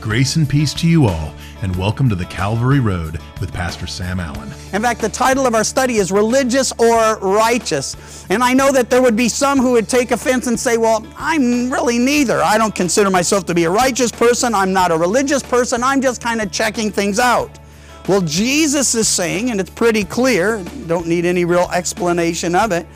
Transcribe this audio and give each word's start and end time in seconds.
Grace 0.00 0.36
and 0.36 0.48
peace 0.48 0.72
to 0.72 0.88
you 0.88 1.04
all, 1.04 1.34
and 1.60 1.76
welcome 1.76 2.08
to 2.08 2.14
the 2.14 2.24
Calvary 2.24 2.80
Road 2.80 3.20
with 3.38 3.52
Pastor 3.52 3.86
Sam 3.86 4.18
Allen. 4.18 4.48
In 4.72 4.80
fact, 4.80 5.02
the 5.02 5.10
title 5.10 5.46
of 5.46 5.54
our 5.54 5.62
study 5.62 5.96
is 5.96 6.10
Religious 6.10 6.72
or 6.78 7.18
Righteous. 7.18 8.24
And 8.30 8.42
I 8.42 8.54
know 8.54 8.72
that 8.72 8.88
there 8.88 9.02
would 9.02 9.14
be 9.14 9.28
some 9.28 9.58
who 9.58 9.72
would 9.72 9.90
take 9.90 10.10
offense 10.10 10.46
and 10.46 10.58
say, 10.58 10.78
Well, 10.78 11.06
I'm 11.18 11.70
really 11.70 11.98
neither. 11.98 12.40
I 12.40 12.56
don't 12.56 12.74
consider 12.74 13.10
myself 13.10 13.44
to 13.46 13.54
be 13.54 13.64
a 13.64 13.70
righteous 13.70 14.10
person. 14.10 14.54
I'm 14.54 14.72
not 14.72 14.90
a 14.90 14.96
religious 14.96 15.42
person. 15.42 15.82
I'm 15.84 16.00
just 16.00 16.22
kind 16.22 16.40
of 16.40 16.50
checking 16.50 16.90
things 16.90 17.18
out. 17.18 17.58
Well, 18.08 18.22
Jesus 18.22 18.94
is 18.94 19.06
saying, 19.06 19.50
and 19.50 19.60
it's 19.60 19.68
pretty 19.68 20.04
clear, 20.04 20.64
don't 20.86 21.06
need 21.06 21.26
any 21.26 21.44
real 21.44 21.68
explanation 21.74 22.54
of 22.54 22.72
it, 22.72 22.86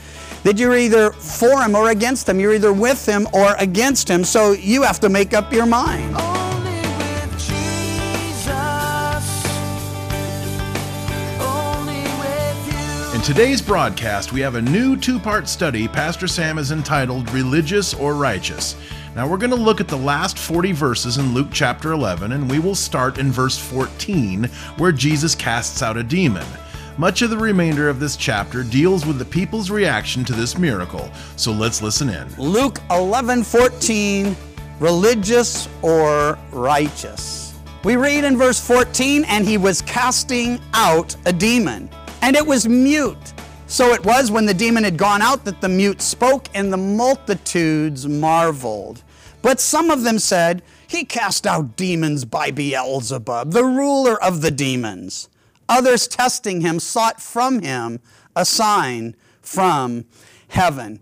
that 0.43 0.57
you're 0.57 0.77
either 0.77 1.11
for 1.11 1.61
him 1.61 1.75
or 1.75 1.91
against 1.91 2.27
him. 2.27 2.41
You're 2.41 2.55
either 2.55 2.73
with 2.73 3.07
him 3.07 3.29
or 3.34 3.55
against 3.59 4.09
him. 4.09 4.25
So 4.25 4.52
you 4.52 4.83
have 4.83 5.01
to 5.01 5.11
make 5.11 5.34
up 5.34 5.52
your 5.52 5.66
mind. 5.66 6.34
Today's 13.24 13.62
broadcast, 13.62 14.34
we 14.34 14.41
have 14.42 14.55
a 14.55 14.60
new 14.60 14.98
two 14.98 15.19
part 15.19 15.48
study 15.48 15.88
Pastor 15.88 16.28
Sam 16.28 16.59
has 16.59 16.73
entitled 16.73 17.30
Religious 17.32 17.95
or 17.95 18.15
Righteous. 18.15 18.77
Now, 19.16 19.27
we're 19.27 19.38
going 19.38 19.48
to 19.48 19.56
look 19.56 19.80
at 19.80 19.88
the 19.88 19.96
last 19.96 20.38
40 20.38 20.73
verses 20.73 21.16
in 21.16 21.32
Luke 21.32 21.48
chapter 21.51 21.92
11, 21.92 22.32
and 22.32 22.51
we 22.51 22.59
will 22.59 22.74
start 22.74 23.16
in 23.16 23.32
verse 23.32 23.56
14, 23.56 24.45
where 24.77 24.92
Jesus 24.92 25.34
casts 25.34 25.80
out 25.82 25.96
a 25.96 26.02
demon. 26.02 26.46
Much 26.98 27.23
of 27.23 27.30
the 27.30 27.38
remainder 27.38 27.88
of 27.88 27.98
this 27.98 28.15
chapter 28.15 28.62
deals 28.62 29.06
with 29.06 29.18
the 29.18 29.24
people's 29.24 29.70
reaction 29.70 30.23
to 30.24 30.34
this 30.34 30.59
miracle, 30.59 31.10
so 31.37 31.51
let's 31.51 31.80
listen 31.80 32.10
in. 32.10 32.29
Luke 32.37 32.79
11 32.91 33.43
14, 33.43 34.37
religious 34.80 35.66
or 35.80 36.38
righteous. 36.52 37.54
We 37.84 37.96
read 37.96 38.24
in 38.24 38.37
verse 38.37 38.60
14, 38.60 39.24
and 39.24 39.46
he 39.46 39.56
was 39.56 39.80
casting 39.80 40.60
out 40.74 41.16
a 41.24 41.32
demon, 41.32 41.88
and 42.25 42.37
it 42.37 42.47
was 42.47 42.67
mute. 42.67 43.35
So 43.67 43.93
it 43.93 44.03
was 44.03 44.30
when 44.30 44.47
the 44.47 44.55
demon 44.55 44.83
had 44.83 44.97
gone 44.97 45.21
out 45.21 45.45
that 45.45 45.61
the 45.61 45.69
mute 45.69 46.01
spoke, 46.01 46.49
and 46.55 46.73
the 46.73 46.79
multitudes 46.79 48.09
marveled. 48.09 49.03
But 49.43 49.61
some 49.61 49.91
of 49.91 50.05
them 50.05 50.19
said, 50.19 50.63
He 50.87 51.05
cast 51.05 51.47
out 51.47 51.77
demons 51.77 52.25
by 52.25 52.51
Beelzebub, 52.51 53.51
the 53.51 53.65
ruler 53.65 54.23
of 54.23 54.41
the 54.41 54.51
demons. 54.51 55.29
Others, 55.69 56.09
testing 56.09 56.63
him, 56.63 56.80
sought 56.80 57.21
from 57.21 57.61
him 57.61 58.01
a 58.35 58.47
sign 58.47 59.17
from 59.43 60.07
heaven. 60.49 61.01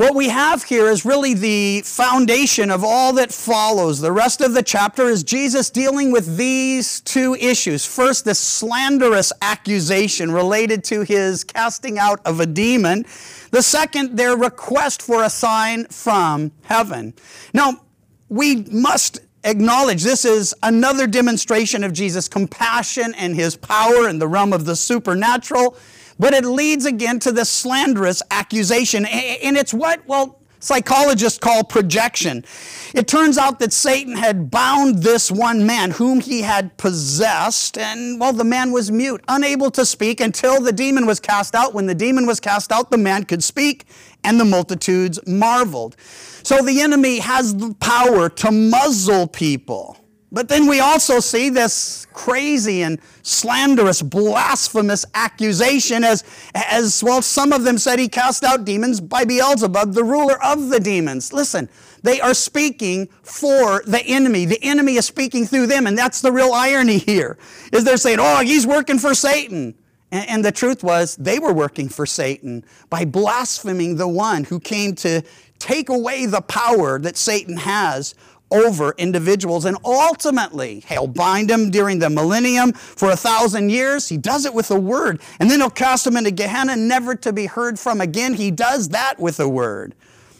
What 0.00 0.14
we 0.14 0.30
have 0.30 0.62
here 0.62 0.86
is 0.86 1.04
really 1.04 1.34
the 1.34 1.82
foundation 1.82 2.70
of 2.70 2.82
all 2.82 3.12
that 3.12 3.30
follows. 3.30 4.00
The 4.00 4.10
rest 4.10 4.40
of 4.40 4.54
the 4.54 4.62
chapter 4.62 5.08
is 5.08 5.22
Jesus 5.22 5.68
dealing 5.68 6.10
with 6.10 6.38
these 6.38 7.02
two 7.02 7.34
issues. 7.34 7.84
First, 7.84 8.24
the 8.24 8.34
slanderous 8.34 9.30
accusation 9.42 10.32
related 10.32 10.84
to 10.84 11.02
his 11.02 11.44
casting 11.44 11.98
out 11.98 12.18
of 12.24 12.40
a 12.40 12.46
demon. 12.46 13.04
The 13.50 13.62
second, 13.62 14.16
their 14.16 14.38
request 14.38 15.02
for 15.02 15.22
a 15.22 15.28
sign 15.28 15.84
from 15.88 16.50
heaven. 16.62 17.12
Now, 17.52 17.82
we 18.30 18.64
must 18.72 19.20
acknowledge 19.44 20.02
this 20.02 20.24
is 20.24 20.54
another 20.62 21.06
demonstration 21.06 21.84
of 21.84 21.92
Jesus' 21.92 22.26
compassion 22.26 23.12
and 23.18 23.34
his 23.34 23.54
power 23.54 24.08
in 24.08 24.18
the 24.18 24.28
realm 24.28 24.54
of 24.54 24.64
the 24.64 24.76
supernatural. 24.76 25.76
But 26.20 26.34
it 26.34 26.44
leads 26.44 26.84
again 26.84 27.18
to 27.20 27.32
this 27.32 27.48
slanderous 27.48 28.22
accusation. 28.30 29.06
And 29.06 29.56
it's 29.56 29.72
what, 29.72 30.06
well, 30.06 30.38
psychologists 30.58 31.38
call 31.38 31.64
projection. 31.64 32.44
It 32.92 33.08
turns 33.08 33.38
out 33.38 33.58
that 33.60 33.72
Satan 33.72 34.14
had 34.14 34.50
bound 34.50 35.02
this 35.02 35.30
one 35.30 35.64
man 35.64 35.92
whom 35.92 36.20
he 36.20 36.42
had 36.42 36.76
possessed, 36.76 37.78
and 37.78 38.20
well, 38.20 38.34
the 38.34 38.44
man 38.44 38.70
was 38.70 38.90
mute, 38.90 39.24
unable 39.28 39.70
to 39.70 39.86
speak 39.86 40.20
until 40.20 40.60
the 40.60 40.72
demon 40.72 41.06
was 41.06 41.20
cast 41.20 41.54
out. 41.54 41.72
When 41.72 41.86
the 41.86 41.94
demon 41.94 42.26
was 42.26 42.38
cast 42.38 42.70
out, 42.70 42.90
the 42.90 42.98
man 42.98 43.24
could 43.24 43.42
speak, 43.42 43.86
and 44.22 44.38
the 44.38 44.44
multitudes 44.44 45.18
marveled. 45.26 45.96
So 46.42 46.62
the 46.62 46.82
enemy 46.82 47.20
has 47.20 47.56
the 47.56 47.74
power 47.80 48.28
to 48.28 48.52
muzzle 48.52 49.26
people. 49.26 49.96
But 50.32 50.48
then 50.48 50.68
we 50.68 50.78
also 50.78 51.18
see 51.18 51.50
this 51.50 52.06
crazy 52.12 52.82
and 52.82 53.00
slanderous, 53.22 54.00
blasphemous 54.00 55.04
accusation 55.14 56.04
as, 56.04 56.22
as 56.54 57.02
well, 57.02 57.20
some 57.20 57.52
of 57.52 57.64
them 57.64 57.78
said 57.78 57.98
he 57.98 58.08
cast 58.08 58.44
out 58.44 58.64
demons 58.64 59.00
by 59.00 59.24
Beelzebub, 59.24 59.92
the 59.92 60.04
ruler 60.04 60.42
of 60.44 60.68
the 60.68 60.78
demons. 60.78 61.32
Listen, 61.32 61.68
they 62.02 62.20
are 62.20 62.34
speaking 62.34 63.08
for 63.22 63.82
the 63.86 64.02
enemy. 64.06 64.44
The 64.44 64.62
enemy 64.62 64.96
is 64.96 65.06
speaking 65.06 65.46
through 65.46 65.66
them, 65.66 65.88
and 65.88 65.98
that's 65.98 66.20
the 66.20 66.32
real 66.32 66.52
irony 66.52 66.98
here, 66.98 67.36
is 67.72 67.84
they're 67.84 67.96
saying, 67.96 68.18
oh, 68.20 68.42
he's 68.42 68.66
working 68.66 68.98
for 68.98 69.14
Satan. 69.14 69.74
And, 70.12 70.28
and 70.28 70.44
the 70.44 70.52
truth 70.52 70.84
was, 70.84 71.16
they 71.16 71.40
were 71.40 71.52
working 71.52 71.88
for 71.88 72.06
Satan 72.06 72.64
by 72.88 73.04
blaspheming 73.04 73.96
the 73.96 74.08
one 74.08 74.44
who 74.44 74.60
came 74.60 74.94
to 74.96 75.22
take 75.58 75.88
away 75.88 76.26
the 76.26 76.40
power 76.40 76.98
that 76.98 77.16
Satan 77.16 77.56
has 77.58 78.14
over 78.50 78.94
individuals. 78.98 79.64
And 79.64 79.76
ultimately, 79.84 80.80
he'll 80.88 81.06
bind 81.06 81.50
them 81.50 81.70
during 81.70 81.98
the 81.98 82.10
millennium 82.10 82.72
for 82.72 83.10
a 83.10 83.16
thousand 83.16 83.70
years. 83.70 84.08
He 84.08 84.16
does 84.16 84.44
it 84.44 84.54
with 84.54 84.70
a 84.70 84.78
word. 84.78 85.20
And 85.38 85.50
then 85.50 85.60
he'll 85.60 85.70
cast 85.70 86.04
them 86.04 86.16
into 86.16 86.30
Gehenna, 86.30 86.76
never 86.76 87.14
to 87.16 87.32
be 87.32 87.46
heard 87.46 87.78
from 87.78 88.00
again. 88.00 88.34
He 88.34 88.50
does 88.50 88.90
that 88.90 89.18
with 89.18 89.40
a 89.40 89.48
word. 89.48 89.94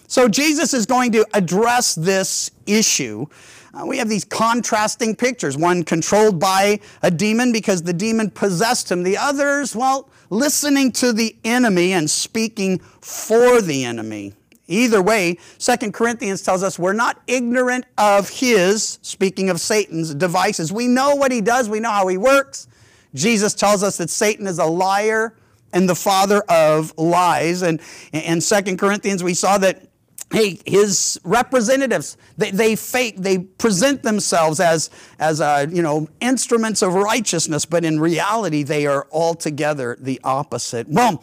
So 0.07 0.29
Jesus 0.29 0.75
is 0.75 0.87
going 0.87 1.13
to 1.13 1.25
address 1.35 1.95
this 1.95 2.51
issue. 2.67 3.27
Uh, 3.73 3.87
we 3.87 3.99
have 3.99 4.09
these 4.09 4.25
contrasting 4.25 5.15
pictures 5.15 5.57
one 5.57 5.85
controlled 5.85 6.41
by 6.41 6.81
a 7.03 7.11
demon 7.11 7.53
because 7.53 7.83
the 7.83 7.93
demon 7.93 8.31
possessed 8.31 8.91
him, 8.91 9.05
the 9.05 9.17
others, 9.17 9.77
well, 9.77 10.09
listening 10.29 10.91
to 10.91 11.13
the 11.13 11.37
enemy 11.45 11.93
and 11.93 12.11
speaking 12.11 12.81
for 13.01 13.61
the 13.61 13.85
enemy. 13.85 14.35
Either 14.71 15.03
way, 15.03 15.37
2 15.59 15.91
Corinthians 15.91 16.43
tells 16.43 16.63
us 16.63 16.79
we're 16.79 16.93
not 16.93 17.21
ignorant 17.27 17.85
of 17.99 18.29
his, 18.29 19.01
speaking 19.03 19.51
of 19.51 19.61
Satan's 19.61 20.15
devices. 20.15 20.73
We 20.73 20.87
know 20.87 21.17
what 21.17 21.33
he 21.33 21.41
does, 21.41 21.69
we 21.69 21.81
know 21.81 21.91
how 21.91 22.07
he 22.07 22.17
works. 22.17 22.69
Jesus 23.13 23.53
tells 23.53 23.83
us 23.83 23.99
that 23.99 24.09
Satan 24.11 24.47
is 24.47 24.59
a 24.59 24.65
liar 24.65 25.35
and 25.73 25.89
the 25.89 25.97
father 25.97 26.43
of 26.49 26.97
lies. 26.97 27.63
And 27.63 27.81
in 28.13 28.41
2 28.41 28.77
Corinthians, 28.77 29.25
we 29.25 29.35
saw 29.35 29.59
that 29.59 29.89
hey, 30.33 30.61
his 30.65 31.21
representatives, 31.25 32.17
they, 32.39 32.53
they 32.53 32.77
fake, 32.77 33.17
they 33.17 33.39
present 33.39 34.05
themselves 34.05 34.61
as, 34.61 34.89
as 35.19 35.41
uh, 35.41 35.67
you 35.69 35.83
know, 35.83 36.09
instruments 36.21 36.83
of 36.83 36.95
righteousness, 36.95 37.65
but 37.65 37.85
in 37.85 37.99
reality, 37.99 38.63
they 38.63 38.87
are 38.87 39.09
altogether 39.11 39.97
the 39.99 40.21
opposite. 40.23 40.89
Well, 40.89 41.21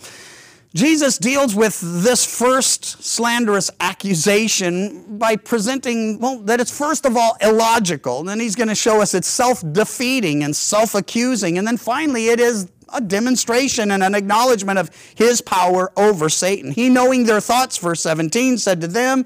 Jesus 0.77 1.17
deals 1.17 1.55
with 1.55 1.81
this 1.81 2.23
first 2.23 3.03
slanderous 3.03 3.71
accusation 3.79 5.17
by 5.17 5.35
presenting, 5.35 6.19
well, 6.19 6.37
that 6.41 6.59
it's 6.59 6.77
first 6.77 7.03
of 7.07 7.17
all 7.17 7.35
illogical. 7.41 8.19
And 8.19 8.29
then 8.29 8.39
he's 8.39 8.55
going 8.55 8.67
to 8.67 8.75
show 8.75 9.01
us 9.01 9.15
it's 9.15 9.27
self 9.27 9.63
defeating 9.71 10.43
and 10.43 10.55
self 10.55 10.93
accusing. 10.93 11.57
And 11.57 11.65
then 11.65 11.77
finally, 11.77 12.27
it 12.27 12.39
is 12.39 12.69
a 12.93 13.01
demonstration 13.01 13.89
and 13.89 14.03
an 14.03 14.13
acknowledgement 14.13 14.77
of 14.77 14.91
his 15.15 15.41
power 15.41 15.91
over 15.97 16.29
Satan. 16.29 16.71
He, 16.71 16.89
knowing 16.89 17.25
their 17.25 17.41
thoughts, 17.41 17.79
verse 17.79 18.01
17, 18.01 18.59
said 18.59 18.79
to 18.81 18.87
them, 18.87 19.25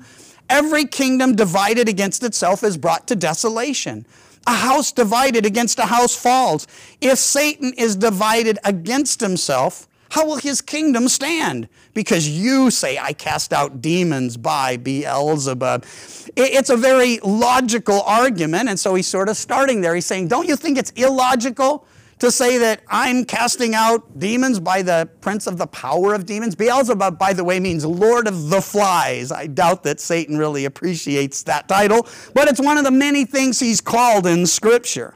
Every 0.49 0.85
kingdom 0.85 1.35
divided 1.35 1.89
against 1.89 2.23
itself 2.23 2.63
is 2.63 2.77
brought 2.77 3.07
to 3.09 3.15
desolation. 3.17 4.05
A 4.47 4.53
house 4.53 4.93
divided 4.93 5.45
against 5.45 5.79
a 5.79 5.85
house 5.85 6.15
falls. 6.15 6.65
If 7.01 7.17
Satan 7.17 7.73
is 7.77 7.97
divided 7.97 8.57
against 8.63 9.19
himself, 9.19 9.89
how 10.11 10.25
will 10.25 10.35
his 10.35 10.59
kingdom 10.61 11.07
stand? 11.07 11.69
Because 11.93 12.27
you 12.27 12.69
say, 12.69 12.97
I 12.99 13.13
cast 13.13 13.53
out 13.53 13.81
demons 13.81 14.35
by 14.35 14.75
Beelzebub. 14.75 15.85
It's 16.35 16.69
a 16.69 16.75
very 16.75 17.19
logical 17.19 18.01
argument, 18.01 18.67
and 18.67 18.77
so 18.77 18.93
he's 18.93 19.07
sort 19.07 19.29
of 19.29 19.37
starting 19.37 19.79
there. 19.79 19.95
He's 19.95 20.05
saying, 20.05 20.27
Don't 20.27 20.49
you 20.49 20.57
think 20.57 20.77
it's 20.77 20.91
illogical 20.91 21.87
to 22.19 22.29
say 22.29 22.57
that 22.57 22.81
I'm 22.89 23.23
casting 23.23 23.73
out 23.73 24.19
demons 24.19 24.59
by 24.59 24.81
the 24.81 25.09
prince 25.21 25.47
of 25.47 25.57
the 25.57 25.67
power 25.67 26.13
of 26.13 26.25
demons? 26.25 26.55
Beelzebub, 26.55 27.17
by 27.17 27.31
the 27.31 27.45
way, 27.45 27.61
means 27.61 27.85
Lord 27.85 28.27
of 28.27 28.49
the 28.49 28.61
Flies. 28.61 29.31
I 29.31 29.47
doubt 29.47 29.83
that 29.83 30.01
Satan 30.01 30.37
really 30.37 30.65
appreciates 30.65 31.43
that 31.43 31.69
title, 31.69 32.05
but 32.33 32.49
it's 32.49 32.59
one 32.59 32.77
of 32.77 32.83
the 32.83 32.91
many 32.91 33.23
things 33.23 33.61
he's 33.61 33.79
called 33.79 34.27
in 34.27 34.45
Scripture. 34.45 35.15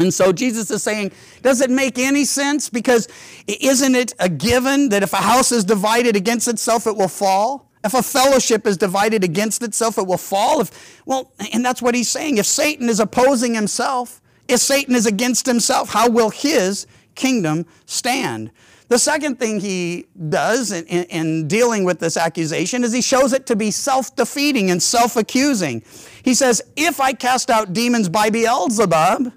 And 0.00 0.12
so 0.12 0.32
Jesus 0.32 0.70
is 0.70 0.82
saying, 0.82 1.12
does 1.42 1.60
it 1.60 1.70
make 1.70 1.98
any 1.98 2.24
sense? 2.24 2.70
Because 2.70 3.06
isn't 3.46 3.94
it 3.94 4.14
a 4.18 4.30
given 4.30 4.88
that 4.88 5.02
if 5.02 5.12
a 5.12 5.18
house 5.18 5.52
is 5.52 5.62
divided 5.62 6.16
against 6.16 6.48
itself, 6.48 6.86
it 6.86 6.96
will 6.96 7.08
fall? 7.08 7.70
If 7.84 7.92
a 7.92 8.02
fellowship 8.02 8.66
is 8.66 8.78
divided 8.78 9.24
against 9.24 9.62
itself, 9.62 9.98
it 9.98 10.06
will 10.06 10.16
fall. 10.16 10.60
If, 10.60 11.02
well, 11.04 11.32
and 11.52 11.64
that's 11.64 11.82
what 11.82 11.94
he's 11.94 12.08
saying. 12.08 12.38
If 12.38 12.46
Satan 12.46 12.88
is 12.88 12.98
opposing 12.98 13.54
himself, 13.54 14.22
if 14.48 14.60
Satan 14.60 14.94
is 14.94 15.04
against 15.06 15.46
himself, 15.46 15.90
how 15.90 16.08
will 16.08 16.30
his 16.30 16.86
kingdom 17.14 17.66
stand? 17.84 18.50
The 18.88 18.98
second 18.98 19.38
thing 19.38 19.60
he 19.60 20.06
does 20.30 20.72
in, 20.72 20.84
in, 20.86 21.04
in 21.04 21.48
dealing 21.48 21.84
with 21.84 22.00
this 22.00 22.16
accusation 22.16 22.84
is 22.84 22.92
he 22.92 23.02
shows 23.02 23.32
it 23.32 23.46
to 23.46 23.54
be 23.54 23.70
self 23.70 24.16
defeating 24.16 24.70
and 24.70 24.82
self 24.82 25.16
accusing. 25.16 25.82
He 26.24 26.34
says, 26.34 26.60
If 26.74 27.00
I 27.00 27.12
cast 27.12 27.50
out 27.50 27.72
demons 27.72 28.08
by 28.08 28.30
Beelzebub, 28.30 29.32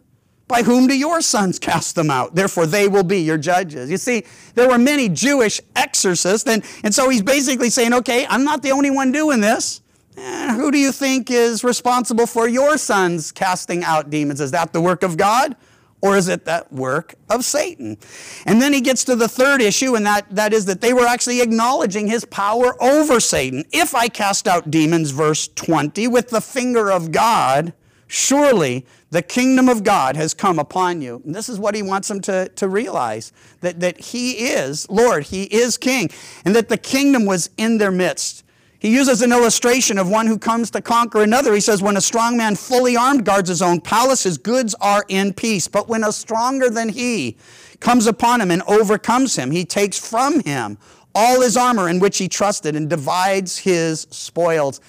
by 0.54 0.62
whom 0.62 0.86
do 0.86 0.96
your 0.96 1.20
sons 1.20 1.58
cast 1.58 1.96
them 1.96 2.12
out? 2.12 2.36
Therefore, 2.36 2.68
they 2.68 2.88
will 2.88 3.04
be 3.04 3.18
your 3.18 3.40
judges. 3.40 3.90
You 3.90 3.98
see, 3.98 4.24
there 4.54 4.70
were 4.70 4.78
many 4.78 5.10
Jewish 5.10 5.60
exorcists, 5.76 6.48
and, 6.48 6.64
and 6.84 6.94
so 6.94 7.10
he's 7.10 7.24
basically 7.24 7.72
saying, 7.72 7.92
Okay, 7.92 8.28
I'm 8.30 8.44
not 8.44 8.62
the 8.62 8.72
only 8.72 8.92
one 8.92 9.12
doing 9.12 9.42
this. 9.42 9.82
Eh, 10.16 10.54
who 10.54 10.70
do 10.70 10.78
you 10.78 10.92
think 10.92 11.32
is 11.32 11.64
responsible 11.64 12.28
for 12.28 12.48
your 12.48 12.78
sons 12.78 13.32
casting 13.32 13.84
out 13.84 14.12
demons? 14.12 14.40
Is 14.40 14.52
that 14.52 14.74
the 14.74 14.82
work 14.82 15.02
of 15.02 15.18
God? 15.18 15.56
Or 16.04 16.18
is 16.18 16.28
it 16.28 16.46
that 16.46 16.72
work 16.72 17.16
of 17.32 17.44
Satan? 17.44 17.98
And 18.46 18.62
then 18.62 18.74
he 18.74 18.82
gets 18.82 19.06
to 19.06 19.16
the 19.16 19.28
third 19.28 19.60
issue, 19.60 19.96
and 19.96 20.06
that, 20.06 20.28
that 20.36 20.54
is 20.54 20.66
that 20.66 20.82
they 20.82 20.94
were 20.94 21.08
actually 21.08 21.42
acknowledging 21.42 22.06
his 22.06 22.26
power 22.26 22.76
over 22.84 23.20
Satan. 23.20 23.64
If 23.72 23.96
I 23.96 24.08
cast 24.08 24.48
out 24.48 24.70
demons, 24.70 25.10
verse 25.10 25.48
20, 25.48 26.08
with 26.10 26.30
the 26.30 26.42
finger 26.42 26.92
of 26.92 27.12
God, 27.12 27.74
surely 28.14 28.86
the 29.10 29.24
kingdom 29.24 29.68
of 29.68 29.84
God 29.84 30.16
has 30.16 30.36
come 30.36 30.60
upon 30.60 31.02
you. 31.02 31.22
And 31.26 31.34
this 31.34 31.50
is 31.50 31.58
what 31.58 31.74
he 31.74 31.82
wants 31.82 32.08
them 32.08 32.22
to, 32.22 32.48
to 32.50 32.68
realize 32.68 33.34
that, 33.62 33.80
that 33.80 34.00
he 34.00 34.50
is 34.50 34.88
Lord, 34.90 35.24
he 35.24 35.44
is 35.44 35.78
king, 35.78 36.10
and 36.46 36.56
that 36.56 36.70
the 36.70 36.78
kingdom 36.78 37.26
was 37.26 37.50
in 37.58 37.80
their 37.80 37.92
midst. 37.92 38.44
He 38.78 38.94
uses 38.94 39.22
an 39.22 39.32
illustration 39.32 39.98
of 39.98 40.10
one 40.10 40.28
who 40.28 40.38
comes 40.38 40.70
to 40.72 40.82
conquer 40.82 41.24
another. 41.24 41.54
He 41.54 41.62
says, 41.62 41.82
When 41.82 41.98
a 41.98 42.02
strong 42.02 42.38
man 42.38 42.56
fully 42.56 42.96
armed 42.96 43.26
guards 43.26 43.50
his 43.50 43.62
own 43.62 43.82
palace, 43.82 44.24
his 44.24 44.38
goods 44.38 44.76
are 44.80 45.06
in 45.08 45.34
peace. 45.34 45.68
But 45.68 45.88
when 45.88 46.04
a 46.04 46.12
stronger 46.12 46.70
than 46.70 46.90
he 46.90 47.38
comes 47.80 48.06
upon 48.06 48.42
him 48.42 48.52
and 48.52 48.62
overcomes 48.64 49.36
him, 49.36 49.52
he 49.52 49.66
takes 49.66 49.98
from 49.98 50.42
him 50.42 50.78
all 51.16 51.42
his 51.42 51.58
armor 51.58 51.90
in 51.90 52.00
which 52.00 52.18
he 52.18 52.28
trusted 52.28 52.76
and 52.76 52.90
divides 52.90 53.58
his 53.58 54.02
spoils. 54.12 54.82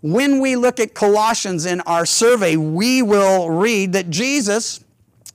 When 0.00 0.40
we 0.40 0.54
look 0.56 0.78
at 0.78 0.94
Colossians 0.94 1.66
in 1.66 1.80
our 1.82 2.06
survey, 2.06 2.56
we 2.56 3.02
will 3.02 3.50
read 3.50 3.92
that 3.94 4.10
Jesus 4.10 4.84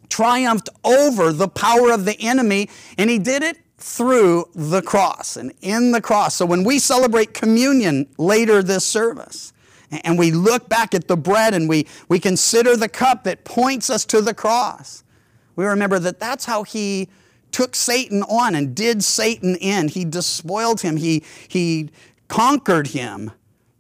triumphed 0.10 0.70
over 0.84 1.34
the 1.34 1.48
power 1.48 1.92
of 1.92 2.06
the 2.06 2.20
enemy, 2.20 2.70
and 2.98 3.10
he 3.10 3.20
did 3.20 3.44
it 3.44 3.58
through 3.78 4.48
the 4.56 4.82
cross 4.82 5.36
and 5.36 5.52
in 5.62 5.92
the 5.92 6.00
cross. 6.00 6.36
So 6.36 6.46
when 6.46 6.64
we 6.64 6.80
celebrate 6.80 7.34
communion 7.34 8.08
later 8.18 8.64
this 8.64 8.86
service, 8.86 9.52
and 10.04 10.18
we 10.18 10.32
look 10.32 10.70
back 10.70 10.96
at 10.96 11.08
the 11.08 11.18
bread 11.18 11.54
and 11.54 11.70
we, 11.70 11.86
we 12.08 12.20
consider 12.20 12.76
the 12.76 12.90
cup 12.90 13.26
that 13.26 13.44
points 13.44 13.90
us 13.90 14.06
to 14.06 14.22
the 14.22 14.34
cross, 14.34 15.04
we 15.56 15.66
remember 15.66 16.00
that 16.00 16.20
that's 16.20 16.46
how 16.46 16.64
he 16.64 17.10
took 17.52 17.76
Satan 17.76 18.24
on 18.24 18.56
and 18.56 18.74
did 18.74 19.04
Satan 19.04 19.56
in. 19.58 19.88
He 19.90 20.06
despoiled 20.06 20.82
him, 20.82 20.98
he, 20.98 21.24
he 21.48 21.90
conquered 22.28 22.88
him 22.88 23.32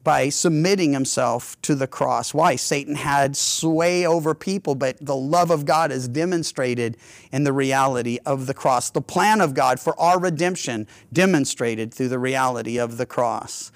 by 0.03 0.29
submitting 0.29 0.93
himself 0.93 1.59
to 1.61 1.75
the 1.75 1.87
cross. 1.87 2.33
Why? 2.33 2.55
Satan 2.55 2.95
had 2.95 3.37
sway 3.37 4.05
over 4.05 4.33
people, 4.33 4.75
but 4.75 4.97
the 4.99 5.15
love 5.15 5.49
of 5.49 5.65
God 5.65 5.91
is 5.91 6.07
demonstrated 6.07 6.97
in 7.31 7.43
the 7.43 7.53
reality 7.53 8.19
of 8.25 8.45
the 8.45 8.53
cross. 8.53 8.89
The 8.89 9.01
plan 9.01 9.39
of 9.39 9.53
God 9.53 9.79
for 9.79 9.99
our 9.99 10.19
redemption 10.19 10.87
demonstrated 11.11 11.93
through 11.93 12.09
the 12.09 12.19
reality 12.19 12.77
of 12.77 12.97
the 12.97 13.05
cross. 13.05 13.71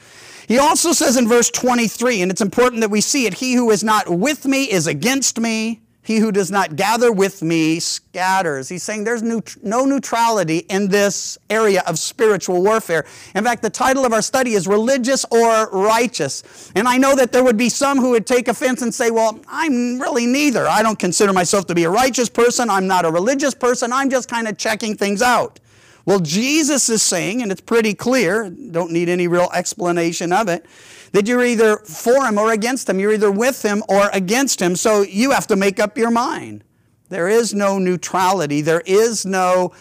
He 0.47 0.57
also 0.57 0.93
says 0.93 1.17
in 1.17 1.27
verse 1.27 1.49
23, 1.49 2.21
and 2.21 2.31
it's 2.31 2.41
important 2.41 2.81
that 2.81 2.91
we 2.91 3.01
see 3.01 3.25
it 3.25 3.35
He 3.35 3.53
who 3.53 3.69
is 3.69 3.83
not 3.83 4.09
with 4.09 4.45
me 4.45 4.65
is 4.71 4.87
against 4.87 5.39
me. 5.39 5.81
He 6.07 6.19
who 6.19 6.31
does 6.31 6.49
not 6.49 6.77
gather 6.77 7.11
with 7.11 7.41
me 7.41 7.81
scatters. 7.81 8.69
He's 8.69 8.81
saying 8.81 9.03
there's 9.03 9.21
no 9.21 9.83
neutrality 9.83 10.59
in 10.69 10.87
this 10.87 11.37
area 11.49 11.83
of 11.85 11.99
spiritual 11.99 12.63
warfare. 12.63 13.05
In 13.35 13.43
fact, 13.43 13.61
the 13.61 13.69
title 13.69 14.05
of 14.05 14.13
our 14.13 14.21
study 14.21 14.53
is 14.53 14.67
Religious 14.67 15.25
or 15.31 15.69
Righteous. 15.69 16.71
And 16.75 16.87
I 16.87 16.97
know 16.97 17.13
that 17.17 17.33
there 17.33 17.43
would 17.43 17.57
be 17.57 17.67
some 17.67 17.97
who 17.97 18.11
would 18.11 18.25
take 18.25 18.47
offense 18.47 18.81
and 18.81 18.93
say, 18.93 19.11
well, 19.11 19.37
I'm 19.49 19.99
really 19.99 20.25
neither. 20.25 20.65
I 20.65 20.81
don't 20.81 20.97
consider 20.97 21.33
myself 21.33 21.65
to 21.67 21.75
be 21.75 21.83
a 21.83 21.89
righteous 21.89 22.29
person. 22.29 22.69
I'm 22.69 22.87
not 22.87 23.03
a 23.03 23.11
religious 23.11 23.53
person. 23.53 23.91
I'm 23.91 24.09
just 24.09 24.29
kind 24.29 24.47
of 24.47 24.57
checking 24.57 24.95
things 24.95 25.21
out. 25.21 25.59
Well, 26.07 26.21
Jesus 26.21 26.87
is 26.87 27.03
saying, 27.03 27.41
and 27.41 27.51
it's 27.51 27.59
pretty 27.59 27.93
clear, 27.93 28.49
don't 28.49 28.93
need 28.93 29.09
any 29.09 29.27
real 29.27 29.49
explanation 29.53 30.31
of 30.31 30.47
it, 30.47 30.65
that 31.11 31.27
you're 31.27 31.43
either 31.43 31.79
for 31.79 32.25
him 32.25 32.37
or 32.37 32.53
against 32.53 32.89
him. 32.89 32.97
You're 32.97 33.11
either 33.11 33.29
with 33.29 33.61
him 33.61 33.83
or 33.89 34.09
against 34.13 34.61
him. 34.61 34.77
So 34.77 35.01
you 35.01 35.31
have 35.31 35.47
to 35.47 35.57
make 35.57 35.81
up 35.81 35.97
your 35.97 36.09
mind. 36.09 36.63
There 37.09 37.27
is 37.27 37.53
no 37.53 37.77
neutrality. 37.77 38.61
There 38.61 38.83
is 38.85 39.25
no, 39.25 39.73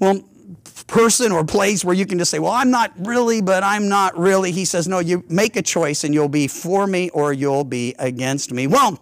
well, 0.00 0.20
person 0.88 1.30
or 1.30 1.44
place 1.44 1.84
where 1.84 1.94
you 1.94 2.06
can 2.06 2.18
just 2.18 2.32
say, 2.32 2.40
well, 2.40 2.50
I'm 2.50 2.72
not 2.72 2.92
really, 2.98 3.40
but 3.40 3.62
I'm 3.62 3.88
not 3.88 4.18
really. 4.18 4.50
He 4.50 4.64
says, 4.64 4.88
no, 4.88 4.98
you 4.98 5.22
make 5.28 5.54
a 5.54 5.62
choice 5.62 6.02
and 6.02 6.12
you'll 6.12 6.28
be 6.28 6.48
for 6.48 6.88
me 6.88 7.08
or 7.10 7.32
you'll 7.32 7.62
be 7.62 7.94
against 8.00 8.52
me. 8.52 8.66
Well, 8.66 9.00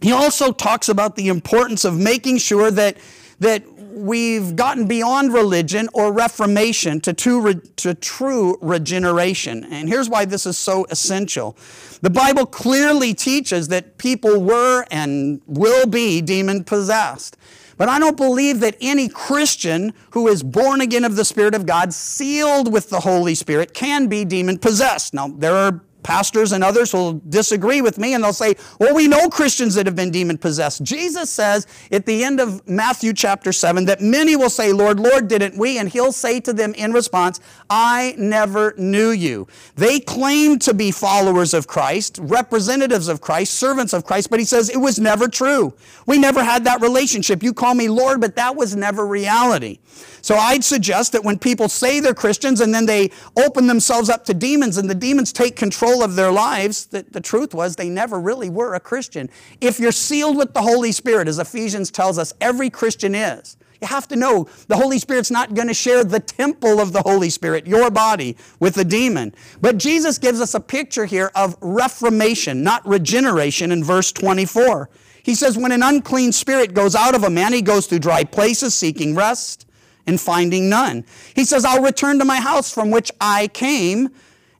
he 0.00 0.10
also 0.10 0.50
talks 0.50 0.88
about 0.88 1.14
the 1.14 1.28
importance 1.28 1.84
of 1.84 1.96
making 1.96 2.38
sure 2.38 2.72
that, 2.72 2.96
that 3.38 3.62
we've 3.94 4.56
gotten 4.56 4.86
beyond 4.86 5.32
religion 5.32 5.88
or 5.92 6.12
reformation 6.12 7.00
to, 7.00 7.12
to, 7.12 7.54
to 7.54 7.94
true 7.94 8.58
regeneration. 8.60 9.64
And 9.64 9.88
here's 9.88 10.08
why 10.08 10.24
this 10.24 10.46
is 10.46 10.58
so 10.58 10.86
essential. 10.90 11.56
The 12.02 12.10
Bible 12.10 12.46
clearly 12.46 13.14
teaches 13.14 13.68
that 13.68 13.98
people 13.98 14.40
were 14.42 14.84
and 14.90 15.40
will 15.46 15.86
be 15.86 16.20
demon 16.20 16.64
possessed. 16.64 17.36
But 17.76 17.88
I 17.88 17.98
don't 17.98 18.16
believe 18.16 18.60
that 18.60 18.76
any 18.80 19.08
Christian 19.08 19.92
who 20.10 20.28
is 20.28 20.42
born 20.42 20.80
again 20.80 21.04
of 21.04 21.16
the 21.16 21.24
Spirit 21.24 21.54
of 21.54 21.66
God, 21.66 21.92
sealed 21.92 22.72
with 22.72 22.90
the 22.90 23.00
Holy 23.00 23.34
Spirit, 23.34 23.74
can 23.74 24.06
be 24.06 24.24
demon 24.24 24.58
possessed. 24.58 25.12
Now, 25.14 25.28
there 25.28 25.56
are 25.56 25.80
pastors 26.04 26.52
and 26.52 26.62
others 26.62 26.92
will 26.92 27.14
disagree 27.28 27.80
with 27.82 27.98
me 27.98 28.14
and 28.14 28.22
they'll 28.22 28.32
say, 28.32 28.54
well, 28.78 28.94
we 28.94 29.08
know 29.08 29.28
Christians 29.28 29.74
that 29.74 29.86
have 29.86 29.96
been 29.96 30.10
demon 30.10 30.38
possessed. 30.38 30.84
Jesus 30.84 31.30
says 31.30 31.66
at 31.90 32.06
the 32.06 32.22
end 32.22 32.38
of 32.38 32.66
Matthew 32.68 33.12
chapter 33.12 33.52
7 33.52 33.86
that 33.86 34.00
many 34.00 34.36
will 34.36 34.50
say, 34.50 34.72
Lord, 34.72 35.00
Lord, 35.00 35.26
didn't 35.26 35.58
we? 35.58 35.78
And 35.78 35.88
he'll 35.88 36.12
say 36.12 36.38
to 36.40 36.52
them 36.52 36.74
in 36.74 36.92
response, 36.92 37.40
I 37.68 38.14
never 38.18 38.74
knew 38.76 39.10
you. 39.10 39.48
They 39.74 39.98
claim 39.98 40.58
to 40.60 40.74
be 40.74 40.90
followers 40.90 41.54
of 41.54 41.66
Christ, 41.66 42.18
representatives 42.22 43.08
of 43.08 43.20
Christ, 43.20 43.54
servants 43.54 43.92
of 43.92 44.04
Christ, 44.04 44.30
but 44.30 44.38
he 44.38 44.44
says 44.44 44.68
it 44.68 44.76
was 44.76 44.98
never 45.00 45.26
true. 45.26 45.74
We 46.06 46.18
never 46.18 46.44
had 46.44 46.64
that 46.64 46.80
relationship. 46.82 47.42
You 47.42 47.52
call 47.54 47.74
me 47.74 47.88
Lord, 47.88 48.20
but 48.20 48.36
that 48.36 48.54
was 48.54 48.76
never 48.76 49.06
reality. 49.06 49.78
So 50.20 50.36
I'd 50.36 50.64
suggest 50.64 51.12
that 51.12 51.22
when 51.22 51.38
people 51.38 51.68
say 51.68 52.00
they're 52.00 52.14
Christians 52.14 52.60
and 52.60 52.74
then 52.74 52.86
they 52.86 53.10
open 53.36 53.66
themselves 53.66 54.08
up 54.08 54.24
to 54.24 54.34
demons 54.34 54.78
and 54.78 54.88
the 54.88 54.94
demons 54.94 55.32
take 55.32 55.54
control 55.54 55.93
of 56.02 56.16
their 56.16 56.32
lives, 56.32 56.86
that 56.86 57.12
the 57.12 57.20
truth 57.20 57.54
was 57.54 57.76
they 57.76 57.88
never 57.88 58.20
really 58.20 58.50
were 58.50 58.74
a 58.74 58.80
Christian. 58.80 59.30
If 59.60 59.78
you're 59.78 59.92
sealed 59.92 60.36
with 60.36 60.54
the 60.54 60.62
Holy 60.62 60.92
Spirit, 60.92 61.28
as 61.28 61.38
Ephesians 61.38 61.90
tells 61.90 62.18
us, 62.18 62.32
every 62.40 62.70
Christian 62.70 63.14
is. 63.14 63.56
You 63.80 63.88
have 63.88 64.08
to 64.08 64.16
know 64.16 64.48
the 64.68 64.76
Holy 64.76 64.98
Spirit's 64.98 65.30
not 65.30 65.52
going 65.52 65.68
to 65.68 65.74
share 65.74 66.04
the 66.04 66.20
temple 66.20 66.80
of 66.80 66.92
the 66.92 67.02
Holy 67.02 67.28
Spirit, 67.28 67.66
your 67.66 67.90
body, 67.90 68.36
with 68.58 68.78
a 68.78 68.84
demon. 68.84 69.34
But 69.60 69.76
Jesus 69.76 70.16
gives 70.16 70.40
us 70.40 70.54
a 70.54 70.60
picture 70.60 71.04
here 71.04 71.30
of 71.34 71.56
reformation, 71.60 72.62
not 72.62 72.86
regeneration, 72.86 73.72
in 73.72 73.84
verse 73.84 74.10
24. 74.12 74.88
He 75.22 75.34
says, 75.34 75.58
When 75.58 75.72
an 75.72 75.82
unclean 75.82 76.32
spirit 76.32 76.72
goes 76.72 76.94
out 76.94 77.14
of 77.14 77.24
a 77.24 77.30
man, 77.30 77.52
he 77.52 77.62
goes 77.62 77.86
through 77.86 77.98
dry 78.00 78.24
places 78.24 78.74
seeking 78.74 79.14
rest 79.14 79.66
and 80.06 80.20
finding 80.20 80.68
none. 80.68 81.04
He 81.34 81.44
says, 81.44 81.64
I'll 81.64 81.82
return 81.82 82.18
to 82.18 82.24
my 82.24 82.40
house 82.40 82.72
from 82.72 82.90
which 82.90 83.10
I 83.20 83.48
came. 83.48 84.10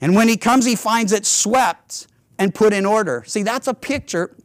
And 0.04 0.14
when 0.14 0.28
he 0.28 0.36
comes, 0.36 0.66
he 0.66 0.76
finds 0.76 1.12
it 1.12 1.24
swept 1.24 2.08
and 2.38 2.54
put 2.54 2.74
in 2.74 2.84
order. 2.84 3.24
See, 3.26 3.42
that's 3.42 3.68
a 3.68 3.72
picture 3.72 4.36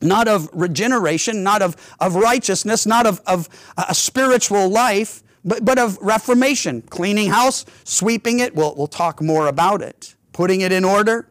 not 0.00 0.28
of 0.28 0.48
regeneration, 0.52 1.42
not 1.42 1.60
of, 1.60 1.74
of 1.98 2.14
righteousness, 2.14 2.86
not 2.86 3.04
of, 3.04 3.20
of 3.26 3.48
a 3.76 3.96
spiritual 3.96 4.68
life, 4.68 5.24
but, 5.44 5.64
but 5.64 5.76
of 5.76 5.98
reformation. 6.00 6.82
Cleaning 6.82 7.30
house, 7.30 7.64
sweeping 7.82 8.38
it, 8.38 8.54
we'll, 8.54 8.76
we'll 8.76 8.86
talk 8.86 9.20
more 9.20 9.48
about 9.48 9.82
it. 9.82 10.14
Putting 10.32 10.60
it 10.60 10.70
in 10.70 10.84
order, 10.84 11.28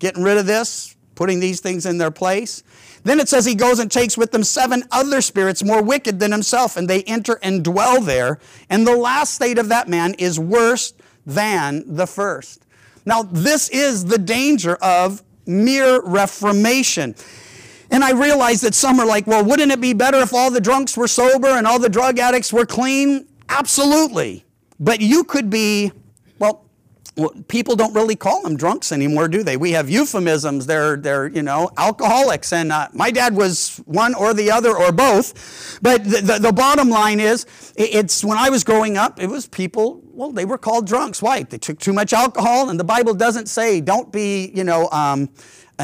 getting 0.00 0.24
rid 0.24 0.36
of 0.36 0.46
this, 0.46 0.96
putting 1.14 1.38
these 1.38 1.60
things 1.60 1.86
in 1.86 1.98
their 1.98 2.10
place. 2.10 2.64
Then 3.04 3.20
it 3.20 3.28
says 3.28 3.44
he 3.44 3.54
goes 3.54 3.78
and 3.78 3.92
takes 3.92 4.18
with 4.18 4.32
them 4.32 4.42
seven 4.42 4.82
other 4.90 5.20
spirits 5.20 5.62
more 5.62 5.84
wicked 5.84 6.18
than 6.18 6.32
himself, 6.32 6.76
and 6.76 6.90
they 6.90 7.04
enter 7.04 7.38
and 7.44 7.62
dwell 7.62 8.00
there. 8.00 8.40
And 8.68 8.84
the 8.84 8.96
last 8.96 9.34
state 9.34 9.58
of 9.58 9.68
that 9.68 9.88
man 9.88 10.14
is 10.14 10.36
worse 10.40 10.94
than 11.24 11.84
the 11.86 12.08
first. 12.08 12.66
Now, 13.04 13.22
this 13.22 13.68
is 13.70 14.04
the 14.04 14.18
danger 14.18 14.76
of 14.76 15.22
mere 15.46 16.00
reformation. 16.02 17.14
And 17.90 18.04
I 18.04 18.12
realize 18.12 18.60
that 18.60 18.74
some 18.74 19.00
are 19.00 19.06
like, 19.06 19.26
well, 19.26 19.44
wouldn't 19.44 19.72
it 19.72 19.80
be 19.80 19.92
better 19.92 20.18
if 20.18 20.32
all 20.32 20.50
the 20.50 20.60
drunks 20.60 20.96
were 20.96 21.08
sober 21.08 21.48
and 21.48 21.66
all 21.66 21.78
the 21.78 21.88
drug 21.88 22.18
addicts 22.18 22.52
were 22.52 22.66
clean? 22.66 23.26
Absolutely. 23.48 24.44
But 24.78 25.00
you 25.00 25.24
could 25.24 25.50
be, 25.50 25.90
well, 26.38 26.64
people 27.48 27.74
don't 27.76 27.92
really 27.92 28.16
call 28.16 28.42
them 28.42 28.56
drunks 28.56 28.92
anymore, 28.92 29.28
do 29.28 29.42
they? 29.42 29.56
We 29.56 29.72
have 29.72 29.90
euphemisms. 29.90 30.66
They're, 30.66 30.96
they're 30.96 31.26
you 31.26 31.42
know, 31.42 31.70
alcoholics. 31.76 32.52
And 32.52 32.70
uh, 32.70 32.88
my 32.92 33.10
dad 33.10 33.34
was 33.34 33.78
one 33.86 34.14
or 34.14 34.32
the 34.34 34.50
other 34.50 34.76
or 34.76 34.92
both. 34.92 35.78
But 35.82 36.04
the, 36.04 36.20
the, 36.20 36.38
the 36.38 36.52
bottom 36.52 36.88
line 36.88 37.18
is, 37.18 37.44
it's 37.76 38.24
when 38.24 38.38
I 38.38 38.50
was 38.50 38.62
growing 38.62 38.96
up, 38.96 39.20
it 39.20 39.28
was 39.28 39.46
people, 39.46 40.00
well, 40.20 40.30
they 40.30 40.44
were 40.44 40.58
called 40.58 40.86
drunks. 40.86 41.22
Why? 41.22 41.44
They 41.44 41.56
took 41.56 41.78
too 41.78 41.94
much 41.94 42.12
alcohol. 42.12 42.68
And 42.68 42.78
the 42.78 42.84
Bible 42.84 43.14
doesn't 43.14 43.48
say, 43.48 43.80
don't 43.80 44.12
be, 44.12 44.52
you 44.54 44.64
know, 44.64 44.90
um, 44.90 45.30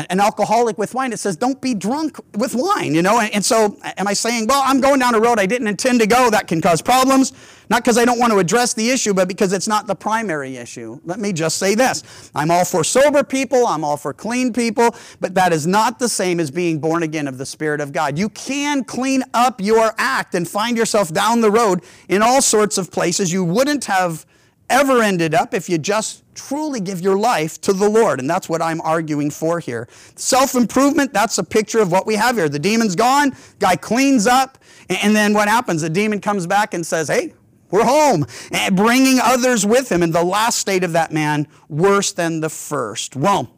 an 0.09 0.21
alcoholic 0.21 0.79
with 0.79 0.95
wine. 0.95 1.13
It 1.13 1.19
says, 1.19 1.37
don't 1.37 1.61
be 1.61 1.75
drunk 1.75 2.19
with 2.37 2.55
wine, 2.55 2.95
you 2.95 3.03
know? 3.03 3.21
And 3.21 3.45
so, 3.45 3.79
am 3.97 4.07
I 4.07 4.13
saying, 4.13 4.47
well, 4.47 4.63
I'm 4.65 4.81
going 4.81 5.01
down 5.01 5.15
a 5.15 5.21
road 5.21 5.39
I 5.39 5.47
didn't 5.47 5.69
intend 5.69 6.01
to 6.01 6.07
go? 6.07 6.31
That 6.31 6.49
can 6.49 6.61
cause 6.61 6.83
problems. 6.83 7.33
Not 7.69 7.83
because 7.83 7.99
I 7.99 8.05
don't 8.05 8.19
want 8.19 8.33
to 8.33 8.39
address 8.39 8.75
the 8.75 8.91
issue, 8.91 9.13
but 9.13 9.27
because 9.27 9.53
it's 9.53 9.67
not 9.67 9.87
the 9.87 9.95
primary 9.95 10.57
issue. 10.57 11.01
Let 11.05 11.19
me 11.19 11.33
just 11.33 11.59
say 11.59 11.75
this 11.75 12.31
I'm 12.35 12.51
all 12.51 12.65
for 12.65 12.85
sober 12.85 13.25
people, 13.25 13.67
I'm 13.67 13.85
all 13.85 13.97
for 13.97 14.13
clean 14.13 14.53
people, 14.53 14.95
but 15.21 15.35
that 15.35 15.53
is 15.53 15.67
not 15.67 15.99
the 15.99 16.09
same 16.09 16.39
as 16.39 16.51
being 16.51 16.79
born 16.79 17.03
again 17.03 17.27
of 17.27 17.39
the 17.39 17.47
Spirit 17.47 17.81
of 17.81 17.93
God. 17.93 18.19
You 18.19 18.29
can 18.29 18.85
clean 18.85 19.23
up 19.35 19.61
your 19.61 19.95
act 19.99 20.35
and 20.35 20.49
find 20.49 20.77
yourself 20.77 21.13
down 21.13 21.41
the 21.41 21.51
road 21.51 21.83
in 22.09 22.23
all 22.23 22.41
sorts 22.41 22.79
of 22.79 22.91
places 22.91 23.33
you 23.33 23.43
wouldn't 23.43 23.87
have 23.87 24.27
ever 24.69 25.03
ended 25.03 25.35
up 25.35 25.55
if 25.55 25.69
you 25.69 25.79
just 25.79 26.23
truly 26.37 26.81
give 26.81 27.01
your 27.01 27.17
life 27.19 27.61
to 27.63 27.73
the 27.73 27.89
Lord. 27.89 28.21
And 28.21 28.29
that's 28.29 28.49
what 28.49 28.63
I'm 28.63 28.81
arguing 28.83 29.31
for 29.31 29.59
here. 29.59 29.89
Self 30.15 30.55
improvement, 30.55 31.13
that's 31.13 31.39
a 31.39 31.45
picture 31.45 31.81
of 31.81 31.91
what 31.91 32.07
we 32.07 32.15
have 32.15 32.37
here. 32.37 32.49
The 32.49 32.59
demon's 32.59 32.95
gone, 32.95 33.35
guy 33.59 33.77
cleans 33.77 34.27
up, 34.27 34.59
and 34.89 35.17
then 35.17 35.35
what 35.35 35.49
happens? 35.49 35.83
The 35.83 35.91
demon 35.91 36.21
comes 36.21 36.47
back 36.47 36.75
and 36.75 36.87
says, 36.87 37.09
Hey, 37.09 37.35
we're 37.71 37.85
home, 37.85 38.27
and 38.53 38.77
bringing 38.77 39.19
others 39.21 39.67
with 39.67 39.91
him. 39.91 40.03
And 40.03 40.13
the 40.13 40.23
last 40.23 40.59
state 40.59 40.85
of 40.85 40.93
that 40.93 41.13
man, 41.13 41.49
worse 41.69 42.13
than 42.13 42.41
the 42.41 42.49
first. 42.49 43.17
Well, 43.17 43.51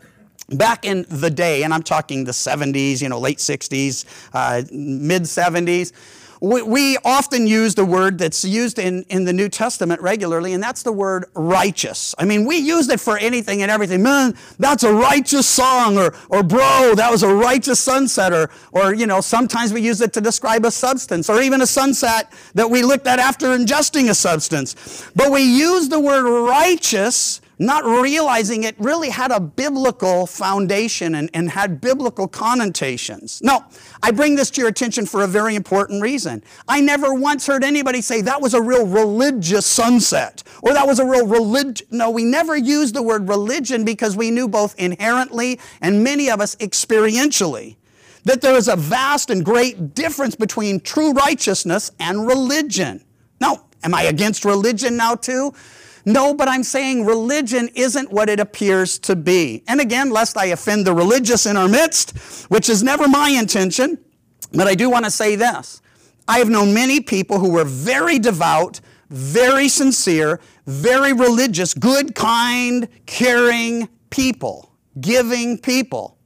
back 0.50 0.85
in 0.85 1.04
the 1.11 1.30
day, 1.30 1.62
and 1.62 1.75
I'm 1.75 1.82
talking 1.82 2.25
the 2.25 2.32
70s, 2.32 3.02
you 3.02 3.08
know, 3.08 3.18
late 3.18 3.38
60s, 3.38 4.04
uh, 4.32 4.62
mid 4.73 5.23
70s, 5.23 5.92
we, 6.40 6.62
we 6.62 6.97
often 7.04 7.47
use 7.47 7.75
the 7.75 7.85
word 7.85 8.18
that's 8.18 8.45
used 8.45 8.78
in, 8.78 9.04
in 9.09 9.25
the 9.25 9.33
New 9.33 9.49
Testament 9.49 10.00
regularly, 10.00 10.52
and 10.52 10.62
that's 10.62 10.83
the 10.83 10.92
word 10.92 11.26
righteous. 11.35 12.14
I 12.18 12.25
mean, 12.25 12.45
we 12.45 12.57
use 12.57 12.88
it 12.88 13.00
for 13.00 13.18
anything 13.18 13.62
and 13.62 13.71
everything. 13.71 14.02
Man, 14.02 14.35
that's 14.59 14.83
a 14.83 14.92
righteous 14.92 15.47
song, 15.47 15.99
or, 15.99 16.14
or 16.28 16.42
bro, 16.42 16.95
that 16.95 17.11
was 17.11 17.23
a 17.23 17.35
righteous 17.35 17.80
sunset, 17.80 18.33
or, 18.33 18.50
or, 18.73 18.95
you 18.95 19.07
know, 19.07 19.21
sometimes 19.21 19.73
we 19.73 19.80
use 19.80 20.00
it 20.00 20.12
to 20.14 20.21
describe 20.21 20.64
a 20.64 20.71
substance, 20.71 21.28
or 21.28 21.40
even 21.40 21.62
a 21.62 21.66
sunset 21.66 22.33
that 22.54 22.71
we 22.71 22.83
looked 22.83 23.07
at 23.07 23.18
after 23.18 23.49
ingesting 23.49 24.11
a 24.11 24.14
substance. 24.14 25.11
But 25.14 25.33
we 25.33 25.42
use 25.42 25.88
the 25.88 26.00
word 26.00 26.25
righteous 26.47 27.40
not 27.59 27.85
realizing 27.85 28.65
it 28.65 28.77
really 28.79 29.11
had 29.11 29.31
a 29.33 29.41
biblical 29.41 30.27
foundation 30.27 31.17
and, 31.17 31.29
and 31.35 31.50
had 31.50 31.81
biblical 31.81 32.29
connotations. 32.29 33.41
No, 33.43 33.65
I 34.03 34.12
bring 34.12 34.37
this 34.37 34.50
to 34.53 34.61
your 34.61 34.69
attention 34.69 35.07
for 35.07 35.25
a 35.25 35.27
very 35.27 35.57
important 35.57 36.03
reason. 36.03 36.43
I 36.69 36.81
never 36.81 37.12
once 37.12 37.47
heard 37.47 37.65
anybody 37.65 38.00
say 38.00 38.21
that 38.23 38.41
was 38.41 38.55
a 38.55 38.62
real 38.62 38.87
religious 38.87 39.67
sunset 39.67 40.43
or 40.62 40.73
that 40.73 40.87
was 40.87 41.00
a 41.00 41.05
real 41.05 41.27
religion. 41.27 41.87
No, 41.91 42.11
we 42.11 42.25
never 42.25 42.57
used 42.57 42.95
the 42.95 43.03
word 43.03 43.29
religion 43.29 43.85
because 43.85 44.17
we 44.17 44.31
knew 44.31 44.49
both 44.49 44.79
inherently 44.79 45.59
and 45.81 46.05
many 46.05 46.31
of 46.31 46.41
us 46.41 46.55
experientially 46.57 47.77
that 48.25 48.41
there 48.41 48.57
is 48.57 48.69
a 48.69 48.77
vast 48.77 49.31
and 49.31 49.45
great 49.45 49.95
difference 49.95 50.35
between 50.37 50.81
true 50.81 51.12
righteousness 51.12 51.91
and 51.99 52.27
religion. 52.27 53.03
Now, 53.41 53.65
am 53.83 53.95
I 53.95 54.03
against 54.03 54.45
religion 54.45 54.97
now 54.97 55.15
too? 55.15 55.55
No, 56.05 56.35
but 56.35 56.49
I'm 56.49 56.62
saying 56.62 57.05
religion 57.05 57.69
isn't 57.75 58.11
what 58.11 58.28
it 58.28 58.40
appears 58.40 58.99
to 59.00 59.17
be. 59.17 59.62
And 59.67 59.81
again, 59.81 60.11
lest 60.11 60.37
I 60.37 60.47
offend 60.47 60.87
the 60.87 60.93
religious 60.93 61.47
in 61.47 61.57
our 61.57 61.69
midst, 61.69 62.17
which 62.50 62.69
is 62.69 62.83
never 62.83 63.09
my 63.09 63.31
intention, 63.31 63.99
but 64.52 64.67
I 64.67 64.75
do 64.75 64.88
want 64.90 65.05
to 65.05 65.11
say 65.11 65.37
this. 65.37 65.83
I 66.26 66.38
have 66.38 66.49
known 66.49 66.75
many 66.75 67.00
people 67.00 67.38
who 67.38 67.50
were 67.50 67.64
very 67.64 68.19
devout, 68.19 68.81
very 69.11 69.69
sincere, 69.69 70.40
very 70.67 71.12
religious, 71.12 71.75
good, 71.75 72.14
kind, 72.14 72.88
caring 73.07 73.88
people, 74.11 74.71
giving 75.00 75.59
people 75.59 76.19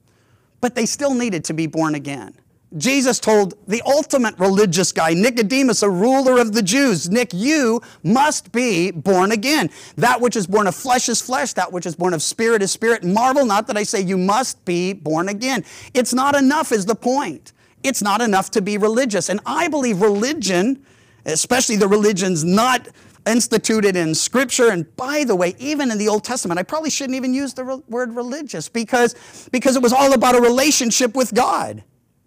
but 0.63 0.75
they 0.75 0.85
still 0.85 1.13
needed 1.13 1.43
to 1.43 1.53
be 1.53 1.67
born 1.67 1.93
again. 1.93 2.33
Jesus 2.77 3.19
told 3.19 3.53
the 3.67 3.81
ultimate 3.85 4.37
religious 4.39 4.91
guy, 4.91 5.13
Nicodemus, 5.13 5.83
a 5.83 5.89
ruler 5.89 6.39
of 6.39 6.53
the 6.53 6.61
Jews, 6.61 7.09
Nick, 7.09 7.33
you 7.33 7.81
must 8.03 8.51
be 8.51 8.91
born 8.91 9.31
again. 9.31 9.69
That 9.95 10.21
which 10.21 10.35
is 10.35 10.47
born 10.47 10.67
of 10.67 10.75
flesh 10.75 11.07
is 11.09 11.21
flesh, 11.21 11.53
that 11.53 11.71
which 11.71 11.85
is 11.85 11.95
born 11.95 12.13
of 12.13 12.23
spirit 12.23 12.61
is 12.63 12.71
spirit. 12.71 13.03
Marvel 13.03 13.45
not 13.45 13.67
that 13.67 13.77
I 13.77 13.83
say 13.83 14.01
you 14.01 14.17
must 14.17 14.63
be 14.65 14.93
born 14.93 15.29
again. 15.29 15.63
It's 15.93 16.13
not 16.13 16.35
enough, 16.35 16.71
is 16.71 16.85
the 16.85 16.95
point. 16.95 17.53
It's 17.83 18.01
not 18.01 18.21
enough 18.21 18.49
to 18.51 18.61
be 18.61 18.77
religious. 18.77 19.29
And 19.29 19.39
I 19.45 19.67
believe 19.67 20.01
religion, 20.01 20.83
especially 21.25 21.75
the 21.75 21.87
religions 21.87 22.43
not 22.43 22.87
instituted 23.27 23.95
in 23.95 24.15
Scripture. 24.15 24.69
And 24.69 24.93
by 24.95 25.23
the 25.23 25.35
way, 25.35 25.55
even 25.59 25.91
in 25.91 25.97
the 25.97 26.07
Old 26.07 26.23
Testament, 26.23 26.59
I 26.59 26.63
probably 26.63 26.89
shouldn't 26.89 27.15
even 27.15 27.33
use 27.33 27.53
the 27.53 27.63
re- 27.63 27.81
word 27.87 28.15
religious 28.15 28.67
because, 28.67 29.15
because 29.51 29.75
it 29.75 29.81
was 29.81 29.93
all 29.93 30.13
about 30.13 30.35
a 30.35 30.41
relationship 30.41 31.15
with 31.15 31.33
God. 31.33 31.83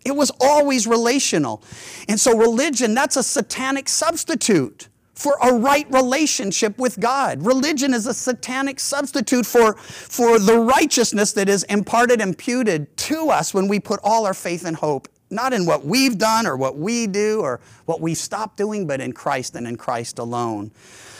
It 0.06 0.16
was 0.16 0.30
always 0.40 0.86
relational. 0.86 1.62
And 2.08 2.18
so, 2.18 2.36
religion, 2.36 2.94
that's 2.94 3.16
a 3.16 3.22
satanic 3.22 3.88
substitute 3.88 4.88
for 5.14 5.36
a 5.42 5.52
right 5.52 5.90
relationship 5.90 6.78
with 6.78 7.00
God. 7.00 7.44
Religion 7.44 7.94
is 7.94 8.06
a 8.06 8.14
satanic 8.14 8.78
substitute 8.78 9.46
for, 9.46 9.74
for 9.74 10.38
the 10.38 10.58
righteousness 10.58 11.32
that 11.32 11.48
is 11.48 11.64
imparted, 11.64 12.20
imputed 12.20 12.94
to 12.98 13.30
us 13.30 13.54
when 13.54 13.66
we 13.66 13.80
put 13.80 13.98
all 14.04 14.26
our 14.26 14.34
faith 14.34 14.64
and 14.64 14.76
hope 14.76 15.08
not 15.30 15.52
in 15.52 15.66
what 15.66 15.84
we've 15.84 16.18
done 16.18 16.46
or 16.46 16.56
what 16.56 16.76
we 16.78 17.06
do 17.06 17.40
or 17.40 17.60
what 17.84 18.00
we've 18.00 18.16
stopped 18.16 18.56
doing, 18.56 18.86
but 18.86 19.00
in 19.00 19.12
Christ 19.12 19.56
and 19.56 19.66
in 19.66 19.76
Christ 19.76 20.20
alone. 20.20 20.70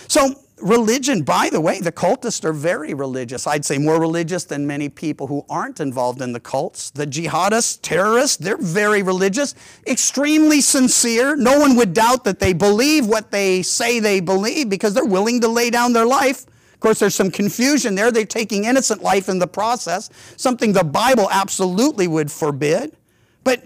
So, 0.06 0.32
religion, 0.58 1.22
by 1.22 1.50
the 1.50 1.60
way, 1.60 1.80
the 1.80 1.92
cultists 1.92 2.44
are 2.44 2.52
very 2.52 2.94
religious. 2.94 3.46
I'd 3.46 3.64
say 3.64 3.78
more 3.78 4.00
religious 4.00 4.44
than 4.44 4.66
many 4.66 4.88
people 4.88 5.26
who 5.26 5.44
aren't 5.48 5.80
involved 5.80 6.22
in 6.22 6.32
the 6.32 6.40
cults. 6.40 6.90
The 6.90 7.06
jihadists, 7.06 7.78
terrorists, 7.82 8.36
they're 8.36 8.56
very 8.56 9.02
religious, 9.02 9.54
extremely 9.86 10.60
sincere. 10.60 11.36
No 11.36 11.58
one 11.58 11.76
would 11.76 11.92
doubt 11.92 12.24
that 12.24 12.38
they 12.38 12.52
believe 12.52 13.06
what 13.06 13.30
they 13.30 13.62
say 13.62 14.00
they 14.00 14.20
believe 14.20 14.68
because 14.68 14.94
they're 14.94 15.04
willing 15.04 15.40
to 15.42 15.48
lay 15.48 15.70
down 15.70 15.92
their 15.92 16.06
life. 16.06 16.46
Of 16.72 16.80
course, 16.80 16.98
there's 16.98 17.14
some 17.14 17.30
confusion 17.30 17.94
there. 17.94 18.10
They're 18.10 18.26
taking 18.26 18.64
innocent 18.64 19.02
life 19.02 19.28
in 19.28 19.38
the 19.38 19.46
process, 19.46 20.10
something 20.36 20.72
the 20.72 20.84
Bible 20.84 21.28
absolutely 21.30 22.06
would 22.06 22.30
forbid. 22.30 22.96
But 23.44 23.64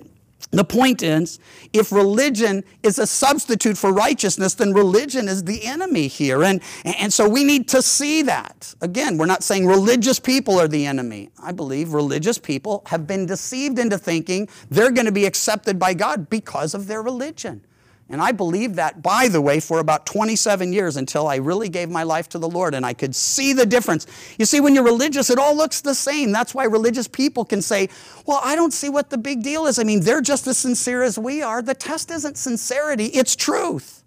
the 0.50 0.64
point 0.64 1.02
is, 1.02 1.38
if 1.72 1.92
religion 1.92 2.64
is 2.82 2.98
a 2.98 3.06
substitute 3.06 3.78
for 3.78 3.92
righteousness, 3.92 4.54
then 4.54 4.72
religion 4.72 5.28
is 5.28 5.44
the 5.44 5.64
enemy 5.64 6.08
here. 6.08 6.42
And, 6.42 6.60
and 6.84 7.12
so 7.12 7.28
we 7.28 7.44
need 7.44 7.68
to 7.68 7.82
see 7.82 8.22
that. 8.22 8.74
Again, 8.80 9.16
we're 9.16 9.26
not 9.26 9.44
saying 9.44 9.66
religious 9.66 10.18
people 10.18 10.58
are 10.58 10.66
the 10.66 10.86
enemy. 10.86 11.30
I 11.40 11.52
believe 11.52 11.92
religious 11.92 12.38
people 12.38 12.82
have 12.86 13.06
been 13.06 13.26
deceived 13.26 13.78
into 13.78 13.96
thinking 13.96 14.48
they're 14.70 14.90
going 14.90 15.06
to 15.06 15.12
be 15.12 15.24
accepted 15.24 15.78
by 15.78 15.94
God 15.94 16.28
because 16.28 16.74
of 16.74 16.88
their 16.88 17.02
religion. 17.02 17.64
And 18.10 18.20
I 18.20 18.32
believed 18.32 18.74
that, 18.74 19.02
by 19.02 19.28
the 19.28 19.40
way, 19.40 19.60
for 19.60 19.78
about 19.78 20.04
27 20.04 20.72
years 20.72 20.96
until 20.96 21.28
I 21.28 21.36
really 21.36 21.68
gave 21.68 21.88
my 21.88 22.02
life 22.02 22.28
to 22.30 22.38
the 22.38 22.48
Lord 22.48 22.74
and 22.74 22.84
I 22.84 22.92
could 22.92 23.14
see 23.14 23.52
the 23.52 23.64
difference. 23.64 24.04
You 24.36 24.46
see, 24.46 24.58
when 24.58 24.74
you're 24.74 24.84
religious, 24.84 25.30
it 25.30 25.38
all 25.38 25.56
looks 25.56 25.80
the 25.80 25.94
same. 25.94 26.32
That's 26.32 26.52
why 26.52 26.64
religious 26.64 27.06
people 27.06 27.44
can 27.44 27.62
say, 27.62 27.88
Well, 28.26 28.40
I 28.42 28.56
don't 28.56 28.72
see 28.72 28.88
what 28.88 29.10
the 29.10 29.18
big 29.18 29.44
deal 29.44 29.66
is. 29.66 29.78
I 29.78 29.84
mean, 29.84 30.00
they're 30.00 30.20
just 30.20 30.48
as 30.48 30.58
sincere 30.58 31.04
as 31.04 31.20
we 31.20 31.40
are. 31.40 31.62
The 31.62 31.74
test 31.74 32.10
isn't 32.10 32.36
sincerity, 32.36 33.06
it's 33.06 33.36
truth. 33.36 34.02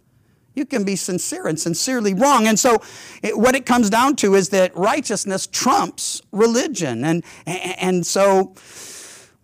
You 0.54 0.66
can 0.66 0.84
be 0.84 0.98
sincere 0.98 1.48
and 1.48 1.60
sincerely 1.60 2.14
wrong. 2.14 2.46
And 2.46 2.60
so, 2.60 2.82
it, 3.24 3.38
what 3.38 3.56
it 3.56 3.66
comes 3.66 3.90
down 3.90 4.18
to 4.18 4.36
is 4.36 4.50
that 4.50 4.76
righteousness 4.76 5.48
trumps 5.48 6.22
religion. 6.32 7.06
And, 7.06 7.24
and, 7.46 7.80
and 7.80 8.06
so, 8.06 8.54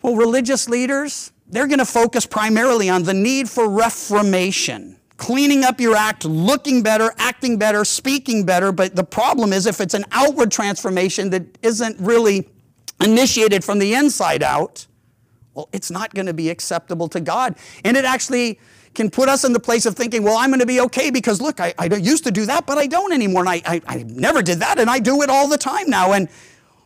well, 0.01 0.15
religious 0.15 0.67
leaders, 0.67 1.31
they're 1.49 1.67
going 1.67 1.79
to 1.79 1.85
focus 1.85 2.25
primarily 2.25 2.89
on 2.89 3.03
the 3.03 3.13
need 3.13 3.49
for 3.49 3.67
reformation, 3.67 4.97
cleaning 5.17 5.63
up 5.63 5.81
your 5.81 5.95
act, 5.95 6.25
looking 6.25 6.83
better, 6.83 7.13
acting 7.17 7.57
better, 7.57 7.83
speaking 7.83 8.45
better. 8.45 8.71
But 8.71 8.95
the 8.95 9.03
problem 9.03 9.51
is 9.51 9.65
if 9.65 9.81
it's 9.81 9.95
an 9.95 10.05
outward 10.11 10.51
transformation 10.51 11.31
that 11.31 11.57
isn't 11.63 11.99
really 11.99 12.47
initiated 13.01 13.63
from 13.63 13.79
the 13.79 13.93
inside 13.93 14.43
out, 14.43 14.85
well, 15.55 15.69
it's 15.73 15.89
not 15.89 16.13
going 16.13 16.27
to 16.27 16.33
be 16.33 16.49
acceptable 16.49 17.09
to 17.09 17.19
God. 17.19 17.55
And 17.83 17.97
it 17.97 18.05
actually 18.05 18.59
can 18.93 19.09
put 19.09 19.27
us 19.27 19.43
in 19.43 19.53
the 19.53 19.59
place 19.59 19.85
of 19.85 19.95
thinking, 19.95 20.23
well, 20.23 20.37
I'm 20.37 20.49
going 20.49 20.59
to 20.59 20.65
be 20.65 20.81
okay 20.81 21.09
because 21.09 21.41
look, 21.41 21.59
I, 21.59 21.73
I 21.77 21.85
used 21.85 22.23
to 22.25 22.31
do 22.31 22.45
that, 22.45 22.65
but 22.67 22.77
I 22.77 22.85
don't 22.85 23.11
anymore. 23.11 23.41
And 23.41 23.49
I, 23.49 23.61
I, 23.65 23.81
I 23.87 24.03
never 24.03 24.41
did 24.41 24.59
that, 24.59 24.79
and 24.79 24.89
I 24.89 24.99
do 24.99 25.21
it 25.21 25.29
all 25.29 25.47
the 25.47 25.57
time 25.57 25.89
now. 25.89 26.13
And 26.13 26.29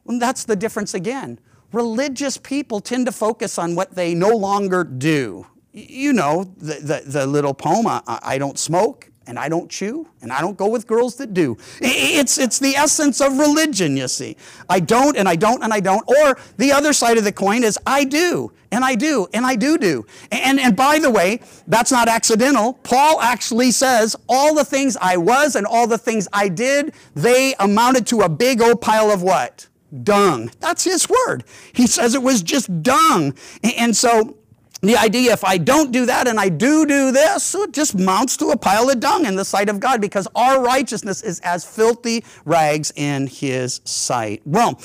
well, 0.05 0.19
that's 0.19 0.45
the 0.45 0.55
difference 0.55 0.93
again 0.93 1.39
religious 1.73 2.37
people 2.37 2.79
tend 2.79 3.05
to 3.07 3.11
focus 3.11 3.57
on 3.57 3.75
what 3.75 3.95
they 3.95 4.13
no 4.13 4.29
longer 4.29 4.83
do. 4.83 5.45
You 5.73 6.13
know, 6.13 6.45
the, 6.57 6.75
the, 6.75 7.03
the 7.05 7.27
little 7.27 7.53
poem, 7.53 7.87
I, 7.87 8.01
I 8.07 8.37
don't 8.37 8.59
smoke, 8.59 9.09
and 9.25 9.39
I 9.39 9.49
don't 9.49 9.69
chew, 9.71 10.07
and 10.21 10.31
I 10.31 10.41
don't 10.41 10.57
go 10.57 10.67
with 10.67 10.85
girls 10.85 11.15
that 11.15 11.33
do. 11.33 11.57
It's, 11.81 12.37
it's 12.37 12.59
the 12.59 12.75
essence 12.75 13.21
of 13.21 13.37
religion, 13.37 13.95
you 13.97 14.07
see. 14.07 14.35
I 14.69 14.79
don't, 14.79 15.17
and 15.17 15.27
I 15.27 15.35
don't, 15.35 15.63
and 15.63 15.73
I 15.73 15.79
don't. 15.79 16.03
Or 16.07 16.37
the 16.57 16.71
other 16.71 16.93
side 16.93 17.17
of 17.17 17.23
the 17.23 17.31
coin 17.31 17.63
is 17.63 17.79
I 17.87 18.03
do, 18.03 18.51
and 18.71 18.83
I 18.83 18.95
do, 18.95 19.27
and 19.33 19.45
I 19.45 19.55
do 19.55 19.77
do. 19.77 20.05
And, 20.31 20.59
and 20.59 20.75
by 20.75 20.99
the 20.99 21.09
way, 21.09 21.39
that's 21.67 21.91
not 21.91 22.09
accidental. 22.09 22.73
Paul 22.83 23.21
actually 23.21 23.71
says, 23.71 24.15
all 24.27 24.53
the 24.53 24.65
things 24.65 24.97
I 24.99 25.17
was 25.17 25.55
and 25.55 25.65
all 25.65 25.87
the 25.87 25.97
things 25.97 26.27
I 26.33 26.49
did, 26.49 26.93
they 27.15 27.55
amounted 27.59 28.05
to 28.07 28.21
a 28.21 28.29
big 28.29 28.61
old 28.61 28.81
pile 28.81 29.09
of 29.09 29.23
what? 29.23 29.67
Dung. 30.03 30.49
That's 30.59 30.83
his 30.83 31.07
word. 31.07 31.43
He 31.73 31.87
says 31.87 32.15
it 32.15 32.23
was 32.23 32.41
just 32.41 32.81
dung. 32.81 33.35
And 33.77 33.95
so 33.95 34.37
the 34.83 34.97
idea, 34.97 35.31
if 35.31 35.45
I 35.45 35.57
don't 35.57 35.93
do 35.93 36.05
that 36.07 36.27
and 36.27 36.37
I 36.37 36.49
do 36.49 36.85
do 36.85 37.11
this, 37.11 37.55
it 37.55 37.71
just 37.71 37.97
mounts 37.97 38.35
to 38.37 38.47
a 38.47 38.57
pile 38.57 38.89
of 38.89 38.99
dung 38.99 39.25
in 39.25 39.37
the 39.37 39.45
sight 39.45 39.69
of 39.69 39.79
God 39.79 40.01
because 40.01 40.27
our 40.35 40.61
righteousness 40.61 41.23
is 41.23 41.39
as 41.39 41.63
filthy 41.63 42.25
rags 42.43 42.91
in 42.97 43.27
His 43.27 43.79
sight. 43.85 44.41
Well, 44.45 44.81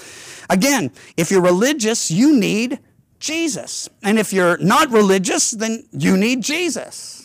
again, 0.49 0.93
if 1.17 1.33
you're 1.33 1.43
religious, 1.43 2.13
you 2.13 2.39
need 2.39 2.79
Jesus. 3.19 3.89
And 4.05 4.21
if 4.21 4.33
you're 4.33 4.57
not 4.59 4.91
religious, 4.93 5.51
then 5.51 5.89
you 5.91 6.17
need 6.17 6.43
Jesus. 6.43 7.18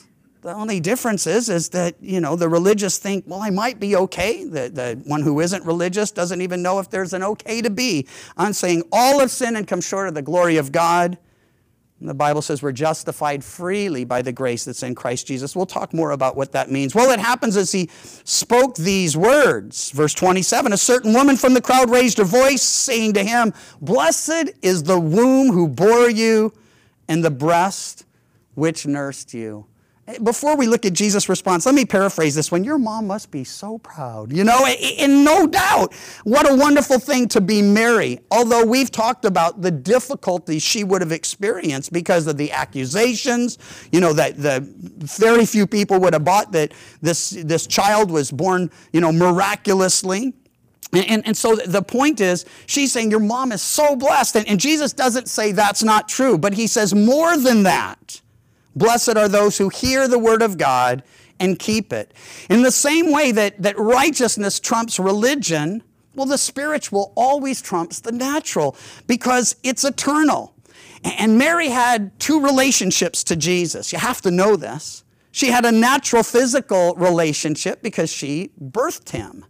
The 0.44 0.54
only 0.54 0.82
difference 0.82 1.26
is, 1.26 1.48
is 1.48 1.70
that, 1.70 1.96
you 2.02 2.20
know, 2.20 2.36
the 2.36 2.50
religious 2.50 2.98
think, 2.98 3.24
well, 3.26 3.42
I 3.42 3.50
might 3.50 3.80
be 3.80 3.96
okay. 3.96 4.44
The, 4.44 4.70
the 4.70 5.02
one 5.06 5.22
who 5.22 5.40
isn't 5.40 5.66
religious 5.66 6.12
doesn't 6.12 6.42
even 6.42 6.62
know 6.62 6.80
if 6.80 6.90
there's 6.90 7.14
an 7.14 7.24
okay 7.24 7.62
to 7.62 7.70
be. 7.70 8.08
I'm 8.36 8.52
saying 8.52 8.84
all 8.92 9.20
have 9.20 9.32
sinned 9.32 9.56
and 9.56 9.66
come 9.66 9.80
short 9.80 10.10
of 10.10 10.16
the 10.16 10.22
glory 10.22 10.58
of 10.58 10.74
God. 10.74 11.18
And 12.02 12.10
the 12.10 12.14
Bible 12.14 12.42
says 12.42 12.62
we're 12.62 12.74
justified 12.74 13.42
freely 13.42 14.04
by 14.04 14.22
the 14.22 14.34
grace 14.34 14.66
that's 14.66 14.84
in 14.84 14.96
Christ 14.96 15.26
Jesus. 15.28 15.56
We'll 15.56 15.66
talk 15.66 15.94
more 15.94 16.12
about 16.12 16.36
what 16.36 16.52
that 16.52 16.70
means. 16.70 16.94
Well, 16.94 17.12
it 17.12 17.22
happens 17.22 17.56
as 17.56 17.72
he 17.72 17.90
spoke 18.26 18.76
these 18.76 19.16
words. 19.16 19.92
Verse 19.92 20.14
27 20.14 20.74
A 20.74 20.78
certain 20.78 21.14
woman 21.14 21.38
from 21.38 21.54
the 21.54 21.62
crowd 21.62 21.90
raised 21.90 22.18
her 22.18 22.26
voice, 22.26 22.62
saying 22.62 23.14
to 23.14 23.24
him, 23.24 23.54
Blessed 23.80 24.52
is 24.62 24.84
the 24.84 25.00
womb 25.00 25.54
who 25.54 25.70
bore 25.70 26.10
you, 26.10 26.52
and 27.08 27.24
the 27.24 27.32
breast 27.32 28.06
which 28.56 28.86
nursed 28.86 29.34
you. 29.34 29.68
Before 30.22 30.58
we 30.58 30.68
look 30.68 30.86
at 30.86 30.92
Jesus' 30.92 31.30
response, 31.30 31.66
let 31.66 31.76
me 31.76 31.86
paraphrase 31.86 32.36
this 32.36 32.52
one. 32.52 32.66
Your 32.66 32.78
mom 32.78 33.08
must 33.08 33.32
be 33.32 33.46
so 33.46 33.78
proud, 33.78 34.34
you 34.34 34.44
know, 34.44 34.66
and 34.66 35.24
no 35.24 35.48
doubt. 35.48 35.94
What 36.26 36.50
a 36.50 36.54
wonderful 36.54 37.00
thing 37.00 37.30
to 37.30 37.40
be 37.40 37.62
Mary. 37.62 38.20
Although 38.30 38.66
we've 38.66 38.92
talked 38.92 39.24
about 39.24 39.62
the 39.62 39.72
difficulties 39.72 40.62
she 40.62 40.84
would 40.84 41.02
have 41.02 41.14
experienced 41.14 41.94
because 41.94 42.28
of 42.28 42.36
the 42.36 42.52
accusations, 42.52 43.58
you 43.94 44.02
know, 44.02 44.12
that 44.12 44.42
the 44.42 44.60
very 44.60 45.46
few 45.46 45.66
people 45.66 46.02
would 46.02 46.12
have 46.12 46.26
bought 46.26 46.52
that 46.52 46.74
this, 47.02 47.30
this 47.30 47.66
child 47.66 48.12
was 48.12 48.30
born, 48.30 48.72
you 48.92 49.00
know, 49.00 49.14
miraculously. 49.14 50.34
And, 50.92 51.10
and, 51.10 51.28
and, 51.28 51.38
so 51.38 51.56
the 51.56 51.82
point 51.82 52.20
is, 52.20 52.46
she's 52.66 52.92
saying, 52.92 53.10
Your 53.10 53.22
mom 53.22 53.54
is 53.54 53.62
so 53.62 53.96
blessed. 53.96 54.36
And, 54.36 54.48
and 54.50 54.60
Jesus 54.60 54.92
doesn't 54.92 55.30
say 55.30 55.54
that's 55.54 55.82
not 55.82 56.10
true, 56.10 56.38
but 56.38 56.54
he 56.54 56.68
says 56.68 56.94
more 56.94 57.38
than 57.38 57.64
that. 57.64 58.22
Blessed 58.76 59.18
are 59.18 59.28
those 59.28 59.58
who 59.58 59.70
hear 59.70 60.08
the 60.08 60.20
word 60.20 60.42
of 60.42 60.58
God 60.58 61.04
and 61.40 61.60
keep 61.60 61.92
it. 61.92 62.14
In 62.50 62.62
the 62.64 62.72
same 62.72 63.12
way 63.12 63.32
that, 63.32 63.62
that 63.62 63.78
righteousness 63.78 64.60
trumps 64.60 65.00
religion, 65.00 65.84
well, 66.16 66.26
the 66.26 66.38
spiritual 66.38 67.12
always 67.16 67.62
trumps 67.62 68.00
the 68.00 68.12
natural 68.12 68.76
because 69.08 69.56
it's 69.64 69.84
eternal. 69.84 70.56
And 71.04 71.38
Mary 71.38 71.70
had 71.70 72.18
two 72.20 72.42
relationships 72.42 73.24
to 73.26 73.36
Jesus. 73.36 73.92
You 73.92 74.00
have 74.00 74.22
to 74.22 74.32
know 74.32 74.56
this. 74.56 75.04
She 75.32 75.48
had 75.48 75.66
a 75.66 75.72
natural 75.72 76.24
physical 76.24 76.94
relationship 76.96 77.82
because 77.82 78.12
she 78.12 78.52
birthed 78.62 79.10
him, 79.10 79.44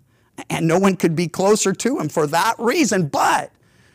and 0.49 0.65
no 0.65 0.79
one 0.79 0.95
could 0.95 1.15
be 1.15 1.27
closer 1.27 1.73
to 1.73 1.99
him 1.99 2.07
for 2.07 2.25
that 2.27 2.55
reason. 2.57 3.07
But 3.07 3.51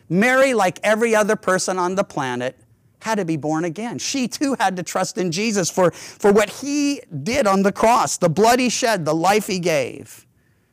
Mary, 0.09 0.53
like 0.53 0.79
every 0.83 1.15
other 1.15 1.35
person 1.35 1.79
on 1.79 1.95
the 1.95 2.05
planet, 2.05 2.59
had 3.01 3.17
to 3.17 3.25
be 3.25 3.37
born 3.37 3.65
again. 3.65 3.99
She 3.99 4.29
too 4.29 4.57
had 4.59 4.77
to 4.77 4.83
trust 4.83 5.19
in 5.19 5.31
Jesus 5.31 5.71
for, 5.71 5.91
for 5.91 6.33
what 6.33 6.51
he 6.51 7.01
did 7.23 7.47
on 7.47 7.63
the 7.63 7.73
cross, 7.73 8.19
the 8.19 8.29
blood 8.29 8.61
he 8.61 8.69
shed, 8.69 9.05
the 9.05 9.15
life 9.15 9.47
he 9.47 9.59
gave. 9.59 10.27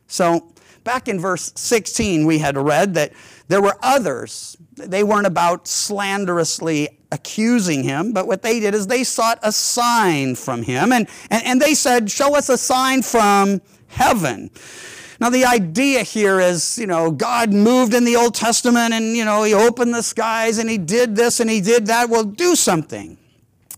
So, 0.06 0.52
back 0.84 1.08
in 1.08 1.18
verse 1.18 1.52
16, 1.56 2.26
we 2.26 2.38
had 2.38 2.56
read 2.56 2.94
that 2.94 3.12
there 3.48 3.60
were 3.60 3.76
others. 3.82 4.56
They 4.74 5.02
weren't 5.02 5.26
about 5.26 5.66
slanderously 5.66 7.00
accusing 7.12 7.82
him, 7.82 8.12
but 8.12 8.26
what 8.26 8.42
they 8.42 8.60
did 8.60 8.74
is 8.74 8.86
they 8.86 9.04
sought 9.04 9.38
a 9.42 9.52
sign 9.52 10.34
from 10.34 10.62
him. 10.62 10.92
And, 10.92 11.08
and, 11.30 11.44
and 11.44 11.60
they 11.60 11.74
said, 11.74 12.10
Show 12.10 12.36
us 12.36 12.48
a 12.48 12.58
sign 12.58 13.02
from 13.02 13.60
heaven. 13.88 14.50
Now, 15.20 15.30
the 15.30 15.44
idea 15.44 16.02
here 16.02 16.40
is, 16.40 16.78
you 16.78 16.86
know, 16.86 17.10
God 17.10 17.52
moved 17.52 17.94
in 17.94 18.04
the 18.04 18.16
Old 18.16 18.34
Testament 18.34 18.92
and, 18.92 19.16
you 19.16 19.24
know, 19.24 19.42
He 19.42 19.54
opened 19.54 19.94
the 19.94 20.02
skies 20.02 20.58
and 20.58 20.68
He 20.68 20.78
did 20.78 21.16
this 21.16 21.40
and 21.40 21.48
He 21.48 21.60
did 21.60 21.86
that. 21.86 22.08
Well, 22.08 22.24
do 22.24 22.54
something. 22.54 23.16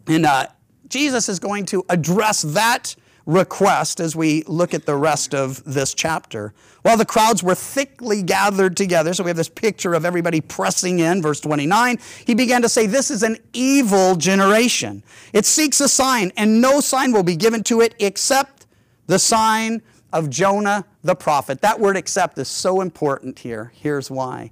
And 0.07 0.27
uh, 0.27 0.47
Jesus 0.89 1.29
is 1.29 1.39
going 1.39 1.67
to 1.67 1.85
address 1.89 2.43
that 2.43 2.97
request 3.29 4.01
as 4.01 4.17
we 4.17 4.43
look 4.45 4.73
at 4.73 4.87
the 4.87 4.97
rest 4.97 5.35
of 5.35 5.63
this 5.65 5.93
chapter. 5.93 6.55
While 6.81 6.97
the 6.97 7.05
crowds 7.05 7.43
were 7.43 7.55
thickly 7.55 8.23
gathered 8.23 8.75
together, 8.75 9.13
so 9.13 9.23
we 9.23 9.29
have 9.29 9.37
this 9.37 9.51
picture 9.51 9.93
of 9.93 10.07
everybody 10.07 10.41
pressing 10.41 11.01
in, 11.01 11.21
verse 11.21 11.39
29, 11.41 11.99
he 12.25 12.35
began 12.35 12.63
to 12.63 12.71
say, 12.71 12.87
This 12.87 13.11
is 13.11 13.23
an 13.23 13.37
evil 13.53 14.17
generation. 14.17 15.03
It 15.35 15.45
seeks 15.45 15.81
a 15.83 15.89
sign, 15.89 16.33
and 16.39 16.63
no 16.63 16.81
sign 16.81 17.13
will 17.13 17.23
be 17.23 17.37
given 17.37 17.63
to 17.65 17.83
it 17.83 17.95
except 17.99 18.67
the 19.07 19.19
sign 19.19 19.83
of 20.13 20.31
Jonah 20.31 20.85
the 21.03 21.15
prophet. 21.15 21.61
That 21.61 21.81
word 21.81 21.97
accept 21.97 22.39
is 22.39 22.49
so 22.49 22.81
important 22.81 23.39
here. 23.39 23.73
Here's 23.75 24.11
why. 24.11 24.51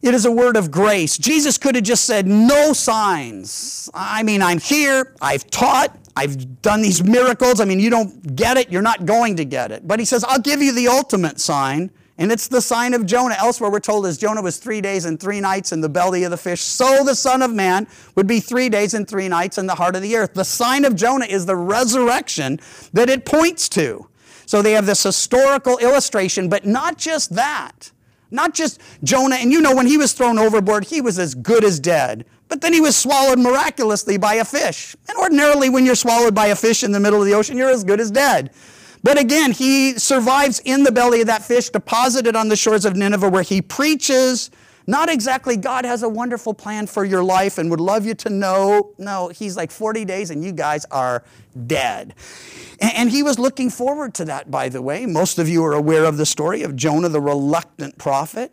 It 0.00 0.14
is 0.14 0.24
a 0.24 0.30
word 0.30 0.56
of 0.56 0.70
grace. 0.70 1.18
Jesus 1.18 1.58
could 1.58 1.74
have 1.74 1.84
just 1.84 2.04
said, 2.04 2.26
No 2.26 2.72
signs. 2.72 3.90
I 3.92 4.22
mean, 4.22 4.42
I'm 4.42 4.58
here, 4.58 5.14
I've 5.20 5.50
taught, 5.50 5.96
I've 6.16 6.62
done 6.62 6.82
these 6.82 7.02
miracles. 7.02 7.60
I 7.60 7.64
mean, 7.64 7.80
you 7.80 7.90
don't 7.90 8.36
get 8.36 8.56
it, 8.56 8.70
you're 8.70 8.82
not 8.82 9.06
going 9.06 9.36
to 9.36 9.44
get 9.44 9.72
it. 9.72 9.86
But 9.86 9.98
he 9.98 10.04
says, 10.04 10.24
I'll 10.24 10.40
give 10.40 10.62
you 10.62 10.72
the 10.72 10.86
ultimate 10.88 11.40
sign, 11.40 11.90
and 12.16 12.30
it's 12.30 12.46
the 12.46 12.60
sign 12.60 12.94
of 12.94 13.06
Jonah. 13.06 13.36
Elsewhere, 13.38 13.70
we're 13.70 13.80
told 13.80 14.06
as 14.06 14.18
Jonah 14.18 14.42
was 14.42 14.58
three 14.58 14.80
days 14.80 15.04
and 15.04 15.18
three 15.18 15.40
nights 15.40 15.72
in 15.72 15.80
the 15.80 15.88
belly 15.88 16.22
of 16.22 16.30
the 16.30 16.36
fish, 16.36 16.60
so 16.60 17.02
the 17.04 17.14
Son 17.14 17.42
of 17.42 17.52
Man 17.52 17.88
would 18.14 18.28
be 18.28 18.38
three 18.38 18.68
days 18.68 18.94
and 18.94 19.08
three 19.08 19.28
nights 19.28 19.58
in 19.58 19.66
the 19.66 19.74
heart 19.74 19.96
of 19.96 20.02
the 20.02 20.14
earth. 20.14 20.34
The 20.34 20.44
sign 20.44 20.84
of 20.84 20.94
Jonah 20.94 21.26
is 21.26 21.44
the 21.44 21.56
resurrection 21.56 22.60
that 22.92 23.10
it 23.10 23.24
points 23.24 23.68
to. 23.70 24.08
So 24.48 24.62
they 24.62 24.72
have 24.72 24.86
this 24.86 25.02
historical 25.02 25.76
illustration, 25.76 26.48
but 26.48 26.64
not 26.64 26.96
just 26.96 27.34
that. 27.34 27.92
Not 28.30 28.54
just 28.54 28.80
Jonah, 29.04 29.36
and 29.36 29.52
you 29.52 29.60
know, 29.60 29.76
when 29.76 29.86
he 29.86 29.98
was 29.98 30.14
thrown 30.14 30.38
overboard, 30.38 30.84
he 30.84 31.02
was 31.02 31.18
as 31.18 31.34
good 31.34 31.64
as 31.64 31.78
dead. 31.78 32.24
But 32.48 32.62
then 32.62 32.72
he 32.72 32.80
was 32.80 32.96
swallowed 32.96 33.38
miraculously 33.38 34.16
by 34.16 34.36
a 34.36 34.46
fish. 34.46 34.96
And 35.06 35.18
ordinarily, 35.18 35.68
when 35.68 35.84
you're 35.84 35.94
swallowed 35.94 36.34
by 36.34 36.46
a 36.46 36.56
fish 36.56 36.82
in 36.82 36.92
the 36.92 36.98
middle 36.98 37.20
of 37.20 37.26
the 37.26 37.34
ocean, 37.34 37.58
you're 37.58 37.68
as 37.68 37.84
good 37.84 38.00
as 38.00 38.10
dead. 38.10 38.50
But 39.02 39.20
again, 39.20 39.52
he 39.52 39.98
survives 39.98 40.60
in 40.60 40.82
the 40.82 40.92
belly 40.92 41.20
of 41.20 41.26
that 41.26 41.42
fish, 41.42 41.68
deposited 41.68 42.34
on 42.34 42.48
the 42.48 42.56
shores 42.56 42.86
of 42.86 42.96
Nineveh, 42.96 43.28
where 43.28 43.42
he 43.42 43.60
preaches 43.60 44.50
not 44.88 45.10
exactly 45.10 45.58
God 45.58 45.84
has 45.84 46.02
a 46.02 46.08
wonderful 46.08 46.54
plan 46.54 46.86
for 46.86 47.04
your 47.04 47.22
life 47.22 47.58
and 47.58 47.70
would 47.70 47.78
love 47.78 48.06
you 48.06 48.14
to 48.14 48.30
know. 48.30 48.94
No, 48.96 49.28
he's 49.28 49.54
like 49.54 49.70
40 49.70 50.06
days 50.06 50.30
and 50.30 50.42
you 50.42 50.50
guys 50.50 50.86
are 50.86 51.24
dead. 51.66 52.14
And 52.80 53.10
he 53.10 53.22
was 53.22 53.38
looking 53.38 53.68
forward 53.68 54.14
to 54.14 54.24
that, 54.24 54.50
by 54.50 54.70
the 54.70 54.80
way. 54.80 55.04
Most 55.04 55.38
of 55.38 55.46
you 55.46 55.62
are 55.66 55.74
aware 55.74 56.06
of 56.06 56.16
the 56.16 56.24
story 56.24 56.62
of 56.62 56.74
Jonah, 56.74 57.10
the 57.10 57.20
reluctant 57.20 57.98
prophet. 57.98 58.50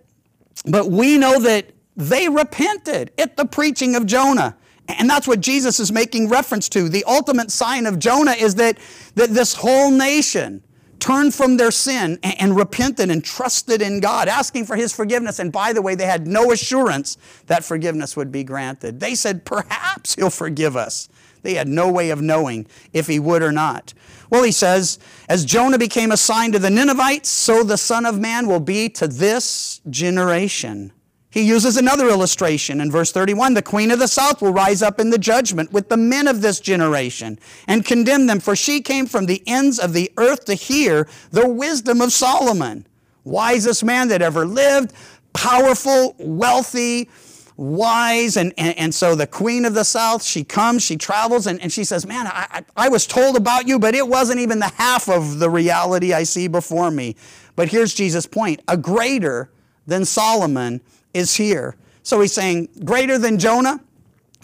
But 0.66 0.92
we 0.92 1.18
know 1.18 1.40
that 1.40 1.72
they 1.96 2.28
repented 2.28 3.14
at 3.18 3.38
the 3.38 3.46
preaching 3.46 3.96
of 3.96 4.06
Jonah. 4.06 4.58
And 4.90 5.10
that's 5.10 5.30
what 5.30 5.40
Jesus 5.40 5.80
is 5.80 5.90
making 5.90 6.28
reference 6.28 6.68
to. 6.70 6.90
The 6.90 7.06
ultimate 7.06 7.50
sign 7.50 7.86
of 7.86 7.98
Jonah 7.98 8.34
is 8.34 8.56
that, 8.56 8.78
that 9.16 9.30
this 9.30 9.54
whole 9.54 9.90
nation 9.90 10.64
turned 11.06 11.36
from 11.36 11.56
their 11.58 11.70
sin 11.70 12.18
and, 12.24 12.42
and, 12.42 12.56
repented 12.56 13.12
and 13.12 13.24
trusted 13.24 13.80
in 13.80 14.00
God, 14.00 14.28
asking 14.28 14.66
for 14.66 14.76
His 14.76 14.92
forgiveness. 14.92 15.38
And 15.38 15.52
by 15.52 15.72
the 15.72 15.82
way, 15.82 15.94
they 15.94 16.08
had 16.08 16.26
no 16.26 16.52
assurance 16.52 17.20
that 17.46 17.64
forgiveness 17.64 18.18
would 18.18 18.32
be 18.32 18.44
granted. 18.44 19.00
They 19.00 19.14
said, 19.14 19.46
perhaps 19.46 20.16
He'll 20.16 20.32
forgive 20.32 20.76
us. 20.76 21.08
They 21.44 21.54
had 21.54 21.68
no 21.68 21.92
way 21.92 22.10
of 22.10 22.24
knowing 22.24 22.66
if 22.92 23.06
He 23.06 23.20
would 23.20 23.44
or 23.44 23.52
not. 23.52 23.94
Well, 24.32 24.42
He 24.42 24.52
says, 24.52 24.98
as 25.30 25.46
Jonah 25.46 25.78
became 25.78 26.12
a 26.12 26.18
sign 26.18 26.52
to 26.54 26.60
the 26.60 26.72
Ninevites, 26.72 27.30
so 27.30 27.64
the 27.64 27.78
Son 27.78 28.08
of 28.08 28.20
Man 28.20 28.48
will 28.48 28.60
be 28.60 28.90
to 28.90 29.08
this 29.08 29.82
generation. 29.92 30.92
He 31.36 31.42
uses 31.42 31.76
another 31.76 32.08
illustration 32.08 32.80
in 32.80 32.90
verse 32.90 33.12
31. 33.12 33.56
The 33.56 33.62
queen 33.62 33.92
of 33.92 34.00
the 34.00 34.08
south 34.08 34.42
will 34.42 34.54
rise 34.54 34.82
up 34.82 35.02
in 35.02 35.10
the 35.10 35.18
judgment 35.18 35.74
with 35.74 35.90
the 35.90 35.98
men 35.98 36.30
of 36.30 36.42
this 36.42 36.62
generation 36.62 37.38
and 37.68 37.84
condemn 37.84 38.28
them, 38.28 38.40
for 38.40 38.56
she 38.56 38.80
came 38.80 39.06
from 39.06 39.26
the 39.26 39.44
ends 39.46 39.78
of 39.78 39.92
the 39.92 40.10
earth 40.16 40.46
to 40.46 40.54
hear 40.54 41.10
the 41.32 41.46
wisdom 41.46 42.00
of 42.00 42.14
Solomon, 42.14 42.88
wisest 43.26 43.84
man 43.84 44.08
that 44.08 44.22
ever 44.22 44.46
lived, 44.46 44.94
powerful, 45.34 46.16
wealthy, 46.20 47.10
wise. 47.58 48.38
And, 48.38 48.54
and, 48.58 48.80
and 48.80 48.96
so 48.96 49.14
the 49.14 49.28
queen 49.28 49.66
of 49.66 49.74
the 49.74 49.84
south, 49.84 50.24
she 50.24 50.46
comes, 50.46 50.84
she 50.84 50.96
travels, 50.96 51.48
and, 51.48 51.60
and 51.60 51.70
she 51.70 51.84
says, 51.84 52.06
Man, 52.06 52.28
I, 52.28 52.48
I, 52.50 52.86
I 52.86 52.88
was 52.88 53.06
told 53.06 53.36
about 53.36 53.68
you, 53.68 53.78
but 53.78 53.94
it 53.94 54.08
wasn't 54.08 54.40
even 54.40 54.60
the 54.60 54.72
half 54.78 55.10
of 55.10 55.40
the 55.40 55.50
reality 55.50 56.14
I 56.14 56.24
see 56.24 56.48
before 56.48 56.92
me. 56.92 57.18
But 57.58 57.68
here's 57.68 57.94
Jesus' 57.94 58.26
point 58.26 58.62
a 58.70 58.78
greater 58.78 59.52
than 59.86 60.06
Solomon 60.06 60.80
is 61.16 61.36
here. 61.36 61.76
So 62.04 62.22
he's 62.22 62.34
saying, 62.34 62.70
Greater 62.84 63.18
than 63.18 63.40
Jonah, 63.40 63.80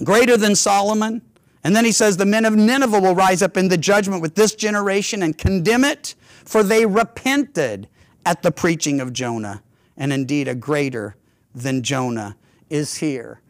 greater 0.04 0.38
than 0.38 0.56
Solomon. 0.56 1.22
And 1.64 1.76
then 1.76 1.86
he 1.86 1.92
says, 1.92 2.18
The 2.18 2.26
men 2.26 2.46
of 2.46 2.56
Nineveh 2.56 3.00
will 3.00 3.14
rise 3.14 3.42
up 3.42 3.58
in 3.58 3.68
the 3.68 3.78
judgment 3.78 4.22
with 4.22 4.34
this 4.34 4.56
generation 4.56 5.22
and 5.22 5.38
condemn 5.38 5.84
it, 5.84 6.16
for 6.46 6.64
they 6.64 6.86
repented 6.86 7.88
at 8.26 8.42
the 8.42 8.52
preaching 8.52 9.00
of 9.00 9.14
Jonah. 9.14 9.62
And 9.98 10.12
indeed, 10.12 10.48
a 10.48 10.56
greater 10.56 11.16
than 11.54 11.84
Jonah 11.84 12.36
is 12.70 12.98
here. 12.98 13.42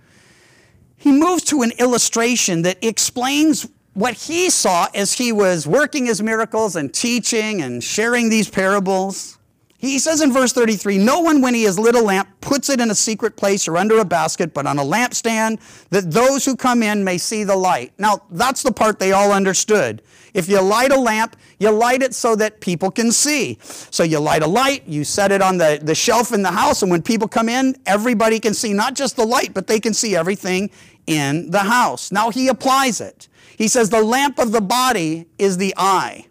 He 0.97 1.11
moves 1.11 1.43
to 1.45 1.61
an 1.61 1.71
illustration 1.79 2.63
that 2.63 2.83
explains 2.83 3.69
what 3.93 4.13
he 4.13 4.49
saw 4.49 4.87
as 4.93 5.13
he 5.13 5.31
was 5.31 5.67
working 5.67 6.05
his 6.05 6.21
miracles 6.21 6.75
and 6.75 6.93
teaching 6.93 7.61
and 7.61 7.83
sharing 7.83 8.29
these 8.29 8.49
parables. 8.49 9.37
He 9.81 9.97
says 9.97 10.21
in 10.21 10.31
verse 10.31 10.53
33 10.53 10.99
No 10.99 11.21
one, 11.21 11.41
when 11.41 11.55
he 11.55 11.63
has 11.63 11.79
lit 11.79 11.95
a 11.95 12.01
lamp, 12.01 12.29
puts 12.39 12.69
it 12.69 12.79
in 12.79 12.91
a 12.91 12.95
secret 12.95 13.35
place 13.35 13.67
or 13.67 13.77
under 13.77 13.97
a 13.97 14.05
basket, 14.05 14.53
but 14.53 14.67
on 14.67 14.77
a 14.77 14.83
lampstand, 14.83 15.59
that 15.89 16.11
those 16.11 16.45
who 16.45 16.55
come 16.55 16.83
in 16.83 17.03
may 17.03 17.17
see 17.17 17.43
the 17.43 17.55
light. 17.55 17.91
Now, 17.97 18.21
that's 18.29 18.61
the 18.61 18.71
part 18.71 18.99
they 18.99 19.11
all 19.11 19.31
understood. 19.31 20.03
If 20.35 20.47
you 20.47 20.61
light 20.61 20.91
a 20.91 20.99
lamp, 20.99 21.35
you 21.57 21.71
light 21.71 22.03
it 22.03 22.13
so 22.13 22.35
that 22.35 22.61
people 22.61 22.91
can 22.91 23.11
see. 23.11 23.57
So 23.63 24.03
you 24.03 24.19
light 24.19 24.43
a 24.43 24.47
light, 24.47 24.87
you 24.87 25.03
set 25.03 25.31
it 25.31 25.41
on 25.41 25.57
the, 25.57 25.79
the 25.81 25.95
shelf 25.95 26.31
in 26.31 26.43
the 26.43 26.51
house, 26.51 26.83
and 26.83 26.91
when 26.91 27.01
people 27.01 27.27
come 27.27 27.49
in, 27.49 27.75
everybody 27.87 28.39
can 28.39 28.53
see 28.53 28.73
not 28.73 28.93
just 28.93 29.15
the 29.15 29.25
light, 29.25 29.55
but 29.55 29.65
they 29.65 29.79
can 29.79 29.95
see 29.95 30.15
everything 30.15 30.69
in 31.07 31.49
the 31.49 31.59
house. 31.59 32.11
Now 32.11 32.29
he 32.29 32.49
applies 32.49 33.01
it. 33.01 33.27
He 33.57 33.67
says, 33.67 33.89
The 33.89 34.03
lamp 34.03 34.37
of 34.37 34.51
the 34.51 34.61
body 34.61 35.25
is 35.39 35.57
the 35.57 35.73
eye. 35.75 36.27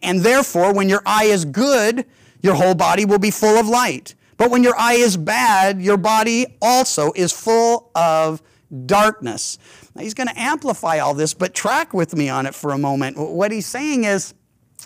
And 0.00 0.20
therefore, 0.20 0.72
when 0.72 0.88
your 0.88 1.02
eye 1.04 1.24
is 1.24 1.44
good, 1.44 2.06
your 2.44 2.54
whole 2.54 2.74
body 2.74 3.06
will 3.06 3.18
be 3.18 3.30
full 3.30 3.58
of 3.58 3.66
light. 3.66 4.14
But 4.36 4.50
when 4.50 4.62
your 4.62 4.78
eye 4.78 4.94
is 4.94 5.16
bad, 5.16 5.80
your 5.80 5.96
body 5.96 6.58
also 6.60 7.10
is 7.16 7.32
full 7.32 7.90
of 7.94 8.42
darkness. 8.84 9.58
Now, 9.94 10.02
he's 10.02 10.12
going 10.12 10.28
to 10.28 10.38
amplify 10.38 10.98
all 10.98 11.14
this, 11.14 11.32
but 11.32 11.54
track 11.54 11.94
with 11.94 12.14
me 12.14 12.28
on 12.28 12.44
it 12.44 12.54
for 12.54 12.72
a 12.72 12.78
moment. 12.78 13.16
What 13.16 13.50
he's 13.50 13.64
saying 13.64 14.04
is, 14.04 14.34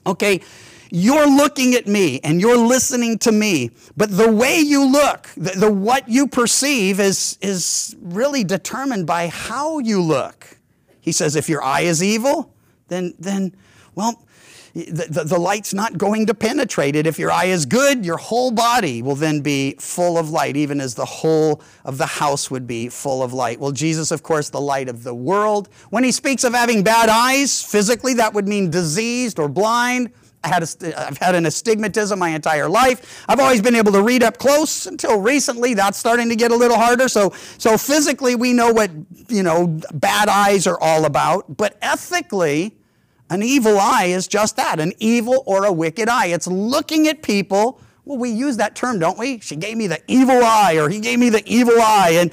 okay, 0.07 0.41
you're 0.93 1.27
looking 1.27 1.75
at 1.75 1.89
me 1.89 2.21
and 2.23 2.41
you're 2.41 2.57
listening 2.57 3.19
to 3.19 3.33
me, 3.33 3.73
but 3.97 4.17
the 4.17 4.31
way 4.31 4.61
you 4.61 4.87
look, 4.87 5.29
the, 5.37 5.51
the 5.59 5.73
what 5.73 6.09
you 6.09 6.29
perceive 6.29 7.01
is, 7.01 7.39
is 7.41 7.97
really 8.01 8.45
determined 8.45 9.05
by 9.05 9.27
how 9.27 9.81
you 9.81 10.01
look. 10.01 10.47
He 11.01 11.11
says, 11.11 11.35
if 11.35 11.49
your 11.49 11.65
eye 11.65 11.81
is 11.81 12.05
evil, 12.05 12.55
then, 12.87 13.15
then 13.19 13.57
well, 13.97 14.23
the, 14.75 15.07
the, 15.11 15.25
the, 15.25 15.39
light's 15.39 15.75
not 15.75 15.99
going 15.99 16.27
to 16.27 16.35
penetrate 16.35 16.95
it. 16.95 17.07
If 17.07 17.19
your 17.19 17.31
eye 17.31 17.47
is 17.47 17.67
good, 17.67 18.05
your 18.05 18.17
whole 18.17 18.51
body 18.51 19.03
will 19.03 19.15
then 19.15 19.41
be 19.41 19.75
full 19.79 20.19
of 20.19 20.31
light, 20.31 20.57
even 20.57 20.81
as 20.81 20.95
the 20.95 21.05
whole 21.05 21.63
of 21.85 21.99
the 21.99 22.07
house 22.07 22.51
would 22.51 22.67
be 22.67 22.89
full 22.89 23.23
of 23.23 23.33
light. 23.33 23.59
Well, 23.59 23.73
Jesus, 23.73 24.11
of 24.11 24.23
course, 24.23 24.51
the 24.51 24.61
light 24.61 24.89
of 24.89 25.05
the 25.05 25.15
world. 25.15 25.69
When 25.91 26.05
he 26.05 26.13
speaks 26.13 26.45
of 26.45 26.55
having 26.55 26.83
bad 26.83 27.09
eyes, 27.09 27.63
physically, 27.63 28.15
that 28.15 28.35
would 28.35 28.47
mean 28.47 28.71
diseased 28.71 29.39
or 29.39 29.49
blind. 29.49 30.11
I 30.45 30.49
had 30.49 30.63
a, 30.63 31.07
I've 31.07 31.19
had 31.19 31.35
an 31.35 31.47
astigmatism 31.47 32.19
my 32.19 32.31
entire 32.31 32.69
life. 32.69 33.25
I've 33.29 33.41
always 33.41 33.61
been 33.61 33.75
able 33.75 33.93
to 33.93 34.03
read 34.03 34.23
up 34.23 34.39
close 34.39 34.87
until 34.87 35.21
recently. 35.21 35.75
That's 35.75 35.99
starting 35.99 36.29
to 36.29 36.37
get 36.37 36.53
a 36.53 36.57
little 36.57 36.77
harder. 36.77 37.09
So, 37.09 37.33
so 37.59 37.77
physically, 37.77 38.37
we 38.37 38.53
know 38.53 38.73
what 38.73 38.91
you 39.29 39.43
know 39.43 39.67
bad 39.95 40.29
eyes 40.29 40.67
are 40.67 40.81
all 40.81 41.07
about. 41.07 41.57
But 41.57 41.77
ethically, 41.83 42.78
an 43.31 43.43
evil 43.43 43.79
eye 43.79 44.07
is 44.07 44.27
just 44.27 44.57
that 44.57 44.81
an 44.81 44.93
evil 44.99 45.43
or 45.47 45.65
a 45.65 45.73
wicked 45.73 46.09
eye. 46.09 46.27
It's 46.27 46.47
looking 46.47 47.09
at 47.09 47.23
people. 47.23 47.81
Well, 48.05 48.19
we 48.19 48.31
use 48.31 48.57
that 48.57 48.75
term, 48.75 48.99
don't 48.99 49.19
we? 49.19 49.39
She 49.41 49.55
gave 49.55 49.77
me 49.77 49.87
the 49.87 50.01
evil 50.09 50.43
eye, 50.43 50.77
or 50.79 50.89
he 50.89 50.99
gave 50.99 51.19
me 51.19 51.29
the 51.29 51.43
evil 51.47 51.79
eye. 51.79 52.13
And, 52.19 52.33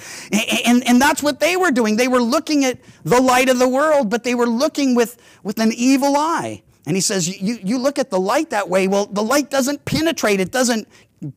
and, 0.65 0.87
and 0.87 1.01
that's 1.01 1.21
what 1.21 1.41
they 1.41 1.57
were 1.57 1.71
doing. 1.71 1.97
They 1.97 2.07
were 2.07 2.21
looking 2.21 2.63
at 2.63 2.79
the 3.03 3.21
light 3.21 3.49
of 3.49 3.59
the 3.59 3.67
world, 3.67 4.09
but 4.09 4.23
they 4.23 4.35
were 4.35 4.47
looking 4.47 4.95
with, 4.95 5.17
with 5.43 5.59
an 5.59 5.73
evil 5.75 6.15
eye. 6.15 6.63
And 6.85 6.95
he 6.95 7.01
says, 7.01 7.41
you, 7.41 7.57
you 7.61 7.77
look 7.77 7.99
at 7.99 8.09
the 8.09 8.19
light 8.19 8.51
that 8.51 8.69
way. 8.69 8.87
Well, 8.87 9.07
the 9.07 9.23
light 9.23 9.49
doesn't 9.49 9.83
penetrate, 9.83 10.39
it 10.39 10.51
doesn't 10.51 10.87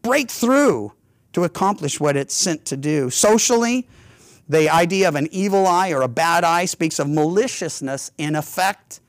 break 0.03 0.31
through 0.31 0.93
to 1.33 1.45
accomplish 1.45 1.99
what 1.99 2.17
it's 2.17 2.35
sent 2.35 2.65
to 2.67 2.77
do. 2.77 3.11
Socially, 3.11 3.89
the 4.49 4.69
idea 4.71 5.09
of 5.09 5.15
an 5.15 5.29
evil 5.33 5.67
eye 5.67 5.91
or 5.91 6.03
a 6.03 6.09
bad 6.09 6.45
eye 6.45 6.65
speaks 6.65 6.99
of 6.99 7.09
maliciousness 7.09 8.13
in 8.19 8.37
effect 8.37 9.01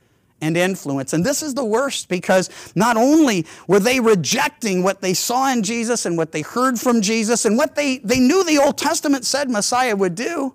and 0.42 0.56
influence. 0.56 1.14
And 1.14 1.26
this 1.26 1.44
is 1.44 1.54
the 1.54 1.66
worst 1.66 2.10
because 2.10 2.50
not 2.76 2.98
only 2.98 3.46
were 3.68 3.80
they 3.80 4.00
rejecting 4.00 4.84
what 4.84 5.02
they 5.02 5.14
saw 5.14 5.52
in 5.52 5.64
Jesus 5.64 6.06
and 6.06 6.18
what 6.18 6.32
they 6.32 6.42
heard 6.42 6.80
from 6.80 7.02
Jesus 7.02 7.46
and 7.46 7.58
what 7.58 7.76
they, 7.76 7.98
they 8.00 8.20
knew 8.20 8.44
the 8.44 8.58
Old 8.58 8.78
Testament 8.78 9.26
said 9.26 9.50
Messiah 9.50 9.96
would 9.96 10.16
do, 10.16 10.54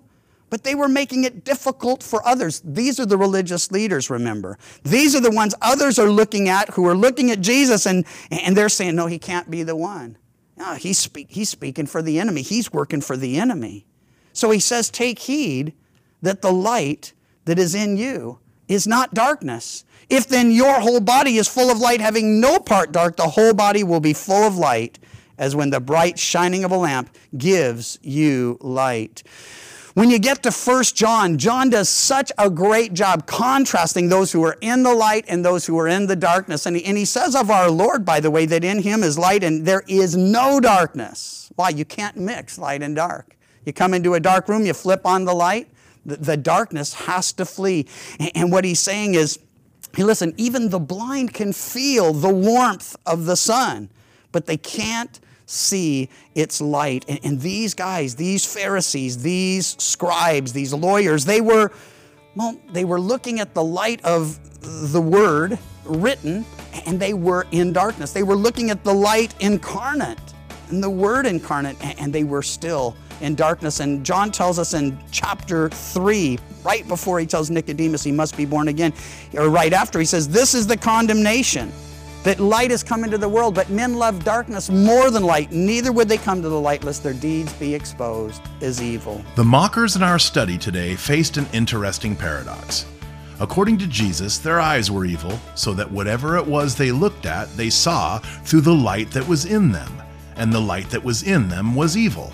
but 0.49 0.63
they 0.63 0.75
were 0.75 0.87
making 0.87 1.23
it 1.23 1.43
difficult 1.43 2.01
for 2.01 2.25
others. 2.25 2.61
These 2.63 2.99
are 2.99 3.05
the 3.05 3.17
religious 3.17 3.71
leaders, 3.71 4.09
remember. 4.09 4.57
These 4.83 5.15
are 5.15 5.21
the 5.21 5.31
ones 5.31 5.55
others 5.61 5.99
are 5.99 6.09
looking 6.09 6.49
at 6.49 6.69
who 6.69 6.87
are 6.87 6.95
looking 6.95 7.31
at 7.31 7.41
Jesus 7.41 7.85
and, 7.85 8.05
and 8.31 8.55
they're 8.55 8.69
saying, 8.69 8.95
no, 8.95 9.07
he 9.07 9.19
can't 9.19 9.49
be 9.49 9.63
the 9.63 9.75
one. 9.75 10.17
No, 10.57 10.73
he's, 10.75 10.97
speak, 10.97 11.27
he's 11.29 11.49
speaking 11.49 11.85
for 11.85 12.01
the 12.01 12.19
enemy. 12.19 12.41
He's 12.41 12.71
working 12.71 13.01
for 13.01 13.17
the 13.17 13.37
enemy. 13.37 13.85
So 14.31 14.51
he 14.51 14.59
says, 14.59 14.89
take 14.89 15.19
heed 15.19 15.73
that 16.21 16.41
the 16.41 16.51
light 16.51 17.13
that 17.45 17.59
is 17.59 17.75
in 17.75 17.97
you 17.97 18.39
is 18.67 18.87
not 18.87 19.13
darkness. 19.13 19.83
If 20.09 20.27
then 20.27 20.51
your 20.51 20.79
whole 20.79 20.99
body 20.99 21.37
is 21.37 21.47
full 21.47 21.71
of 21.71 21.79
light, 21.79 22.01
having 22.01 22.39
no 22.39 22.59
part 22.59 22.91
dark, 22.91 23.17
the 23.17 23.29
whole 23.29 23.53
body 23.53 23.83
will 23.83 23.99
be 23.99 24.13
full 24.13 24.43
of 24.43 24.55
light, 24.57 24.99
as 25.37 25.55
when 25.55 25.69
the 25.69 25.79
bright 25.79 26.19
shining 26.19 26.63
of 26.63 26.71
a 26.71 26.77
lamp 26.77 27.15
gives 27.37 27.97
you 28.01 28.57
light. 28.61 29.23
When 29.95 30.09
you 30.09 30.19
get 30.19 30.43
to 30.43 30.51
1 30.51 30.83
John, 30.93 31.37
John 31.37 31.69
does 31.69 31.87
such 31.87 32.29
a 32.37 32.49
great 32.49 32.93
job 32.93 33.25
contrasting 33.27 34.09
those 34.09 34.29
who 34.29 34.43
are 34.43 34.57
in 34.59 34.83
the 34.83 34.93
light 34.93 35.23
and 35.29 35.43
those 35.43 35.65
who 35.65 35.79
are 35.79 35.87
in 35.87 36.07
the 36.07 36.17
darkness. 36.17 36.65
And 36.65 36.75
he, 36.75 36.83
and 36.83 36.97
he 36.97 37.05
says 37.05 37.33
of 37.33 37.49
our 37.49 37.71
Lord, 37.71 38.03
by 38.03 38.19
the 38.19 38.29
way, 38.29 38.45
that 38.45 38.65
in 38.65 38.81
him 38.81 39.03
is 39.03 39.17
light 39.17 39.41
and 39.41 39.65
there 39.65 39.83
is 39.87 40.17
no 40.17 40.59
darkness. 40.59 41.49
Why? 41.55 41.69
You 41.69 41.85
can't 41.85 42.17
mix 42.17 42.57
light 42.57 42.81
and 42.81 42.93
dark. 42.93 43.37
You 43.65 43.71
come 43.71 43.93
into 43.93 44.15
a 44.15 44.19
dark 44.19 44.49
room, 44.49 44.65
you 44.65 44.73
flip 44.73 45.05
on 45.05 45.23
the 45.23 45.33
light, 45.33 45.69
the, 46.05 46.37
darkness 46.37 46.93
has 46.93 47.33
to 47.33 47.45
flee. 47.45 47.87
And, 48.35 48.51
what 48.51 48.63
he's 48.63 48.79
saying 48.79 49.15
is, 49.15 49.39
listen, 49.97 50.33
even 50.37 50.69
the 50.69 50.79
blind 50.79 51.33
can 51.33 51.53
feel 51.53 52.13
the 52.13 52.33
warmth 52.33 52.95
of 53.05 53.25
the 53.25 53.35
sun, 53.35 53.89
but 54.31 54.45
they 54.45 54.57
can't 54.57 55.19
see 55.45 56.09
its 56.33 56.61
light. 56.61 57.05
And, 57.07 57.19
and, 57.23 57.41
these 57.41 57.73
guys, 57.73 58.15
these 58.15 58.45
Pharisees, 58.45 59.21
these 59.21 59.75
scribes, 59.81 60.53
these 60.53 60.73
lawyers, 60.73 61.25
they 61.25 61.41
were, 61.41 61.71
well, 62.35 62.59
they 62.71 62.85
were 62.85 62.99
looking 62.99 63.39
at 63.39 63.53
the 63.53 63.63
light 63.63 64.03
of 64.03 64.39
the 64.91 65.01
word 65.01 65.57
written, 65.85 66.45
and 66.85 66.99
they 66.99 67.13
were 67.13 67.45
in 67.51 67.73
darkness. 67.73 68.11
They 68.11 68.23
were 68.23 68.35
looking 68.35 68.69
at 68.69 68.83
the 68.83 68.93
light 68.93 69.33
incarnate 69.39 70.19
and 70.69 70.83
the 70.83 70.89
word 70.89 71.25
incarnate, 71.25 71.77
and 71.99 72.11
they 72.11 72.23
were 72.23 72.41
still 72.41 72.95
in 73.21 73.35
darkness. 73.35 73.79
And 73.79 74.05
John 74.05 74.31
tells 74.31 74.59
us 74.59 74.73
in 74.73 74.97
chapter 75.11 75.69
3, 75.69 76.39
right 76.63 76.87
before 76.87 77.19
he 77.19 77.25
tells 77.25 77.49
Nicodemus 77.49 78.03
he 78.03 78.11
must 78.11 78.35
be 78.37 78.45
born 78.45 78.67
again, 78.67 78.93
or 79.33 79.49
right 79.49 79.73
after, 79.73 79.99
he 79.99 80.05
says, 80.05 80.27
This 80.27 80.53
is 80.53 80.67
the 80.67 80.77
condemnation 80.77 81.71
that 82.25 82.39
light 82.39 82.71
has 82.71 82.83
come 82.83 83.03
into 83.03 83.19
the 83.19 83.29
world, 83.29 83.53
but 83.53 83.69
men 83.69 83.93
love 83.93 84.23
darkness 84.23 84.69
more 84.69 85.11
than 85.11 85.23
light. 85.23 85.51
Neither 85.51 85.91
would 85.91 86.09
they 86.09 86.17
come 86.17 86.41
to 86.41 86.49
the 86.49 86.59
light 86.59 86.83
lest 86.83 87.03
their 87.03 87.13
deeds 87.13 87.53
be 87.53 87.73
exposed 87.73 88.41
as 88.61 88.81
evil. 88.81 89.23
The 89.35 89.43
mockers 89.43 89.95
in 89.95 90.01
our 90.01 90.17
study 90.17 90.57
today 90.57 90.95
faced 90.95 91.37
an 91.37 91.45
interesting 91.53 92.15
paradox. 92.15 92.87
According 93.39 93.77
to 93.79 93.87
Jesus, 93.87 94.39
their 94.39 94.59
eyes 94.59 94.89
were 94.89 95.05
evil, 95.05 95.39
so 95.53 95.73
that 95.73 95.91
whatever 95.91 96.35
it 96.37 96.47
was 96.47 96.73
they 96.73 96.91
looked 96.91 97.27
at, 97.27 97.47
they 97.57 97.69
saw 97.69 98.17
through 98.19 98.61
the 98.61 98.73
light 98.73 99.11
that 99.11 99.27
was 99.27 99.45
in 99.45 99.71
them, 99.71 100.01
and 100.35 100.51
the 100.51 100.59
light 100.59 100.89
that 100.89 101.03
was 101.03 101.21
in 101.21 101.47
them 101.47 101.75
was 101.75 101.95
evil. 101.95 102.33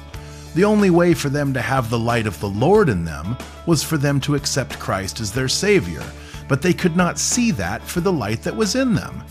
The 0.54 0.66
only 0.66 0.90
way 0.90 1.14
for 1.14 1.30
them 1.30 1.54
to 1.54 1.62
have 1.62 1.90
the 1.90 2.00
light 2.00 2.28
of 2.28 2.40
the 2.40 2.50
Lord 2.50 2.90
in 2.90 3.06
them 3.06 3.38
was 3.66 3.84
for 3.84 3.98
them 3.98 4.20
to 4.22 4.36
accept 4.36 4.80
Christ 4.80 5.22
as 5.22 5.32
their 5.32 5.48
Savior, 5.48 6.04
but 6.50 6.62
they 6.62 6.74
could 6.74 6.98
not 6.98 7.18
see 7.18 7.52
that 7.52 7.82
for 7.82 8.02
the 8.02 8.12
light 8.12 8.44
that 8.44 8.56
was 8.56 8.76
in 8.76 8.94
them. 8.94 9.24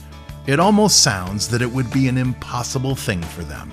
It 0.46 0.58
almost 0.58 1.02
sounds 1.02 1.48
that 1.48 1.60
it 1.60 1.70
would 1.70 1.92
be 1.92 2.08
an 2.08 2.16
impossible 2.16 2.94
thing 2.94 3.22
for 3.22 3.42
them. 3.42 3.70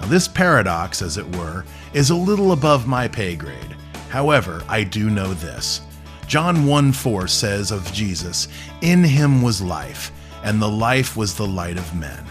Now, 0.00 0.06
this 0.06 0.28
paradox, 0.28 1.02
as 1.02 1.18
it 1.18 1.36
were, 1.36 1.64
is 1.92 2.10
a 2.10 2.14
little 2.14 2.52
above 2.52 2.86
my 2.86 3.08
pay 3.08 3.34
grade. 3.34 3.76
However, 4.08 4.62
I 4.68 4.84
do 4.84 5.10
know 5.10 5.34
this. 5.34 5.82
John 6.28 6.66
1 6.66 6.92
4 6.92 7.26
says 7.26 7.72
of 7.72 7.92
Jesus, 7.92 8.46
In 8.82 9.02
him 9.02 9.42
was 9.42 9.60
life, 9.60 10.12
and 10.44 10.62
the 10.62 10.68
life 10.68 11.16
was 11.16 11.34
the 11.34 11.46
light 11.46 11.76
of 11.76 11.94
men. 11.96 12.24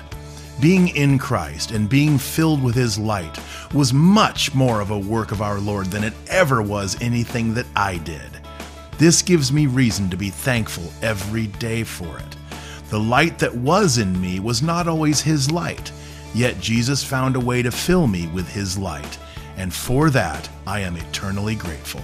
Being 0.62 0.90
in 0.90 1.18
Christ 1.20 1.72
and 1.72 1.88
being 1.88 2.18
filled 2.18 2.62
with 2.62 2.76
His 2.76 2.98
light 2.98 3.40
was 3.74 3.94
much 3.94 4.54
more 4.54 4.82
of 4.82 4.92
a 4.92 5.00
work 5.00 5.32
of 5.32 5.42
our 5.42 5.58
Lord 5.58 5.86
than 5.88 6.04
it 6.04 6.14
ever 6.28 6.62
was 6.62 7.02
anything 7.02 7.54
that 7.54 7.66
I 7.78 7.98
did. 8.00 8.42
This 8.98 9.22
gives 9.22 9.54
me 9.54 9.68
reason 9.68 10.10
to 10.10 10.18
be 10.18 10.30
thankful 10.30 10.92
every 11.02 11.48
day 11.48 11.86
for 11.86 12.20
it. 12.20 12.36
The 12.90 13.00
light 13.00 13.40
that 13.40 13.56
was 13.56 14.00
in 14.00 14.20
me 14.20 14.42
was 14.42 14.62
not 14.62 14.86
always 14.86 15.22
His 15.22 15.50
light, 15.50 15.94
yet 16.36 16.60
Jesus 16.60 17.06
found 17.06 17.38
a 17.38 17.40
way 17.40 17.62
to 17.62 17.72
fill 17.72 18.08
me 18.08 18.28
with 18.28 18.50
His 18.52 18.78
light, 18.78 19.18
and 19.56 19.74
for 19.74 20.10
that 20.10 20.50
I 20.68 20.82
am 20.82 20.98
eternally 20.98 21.56
grateful. 21.56 22.04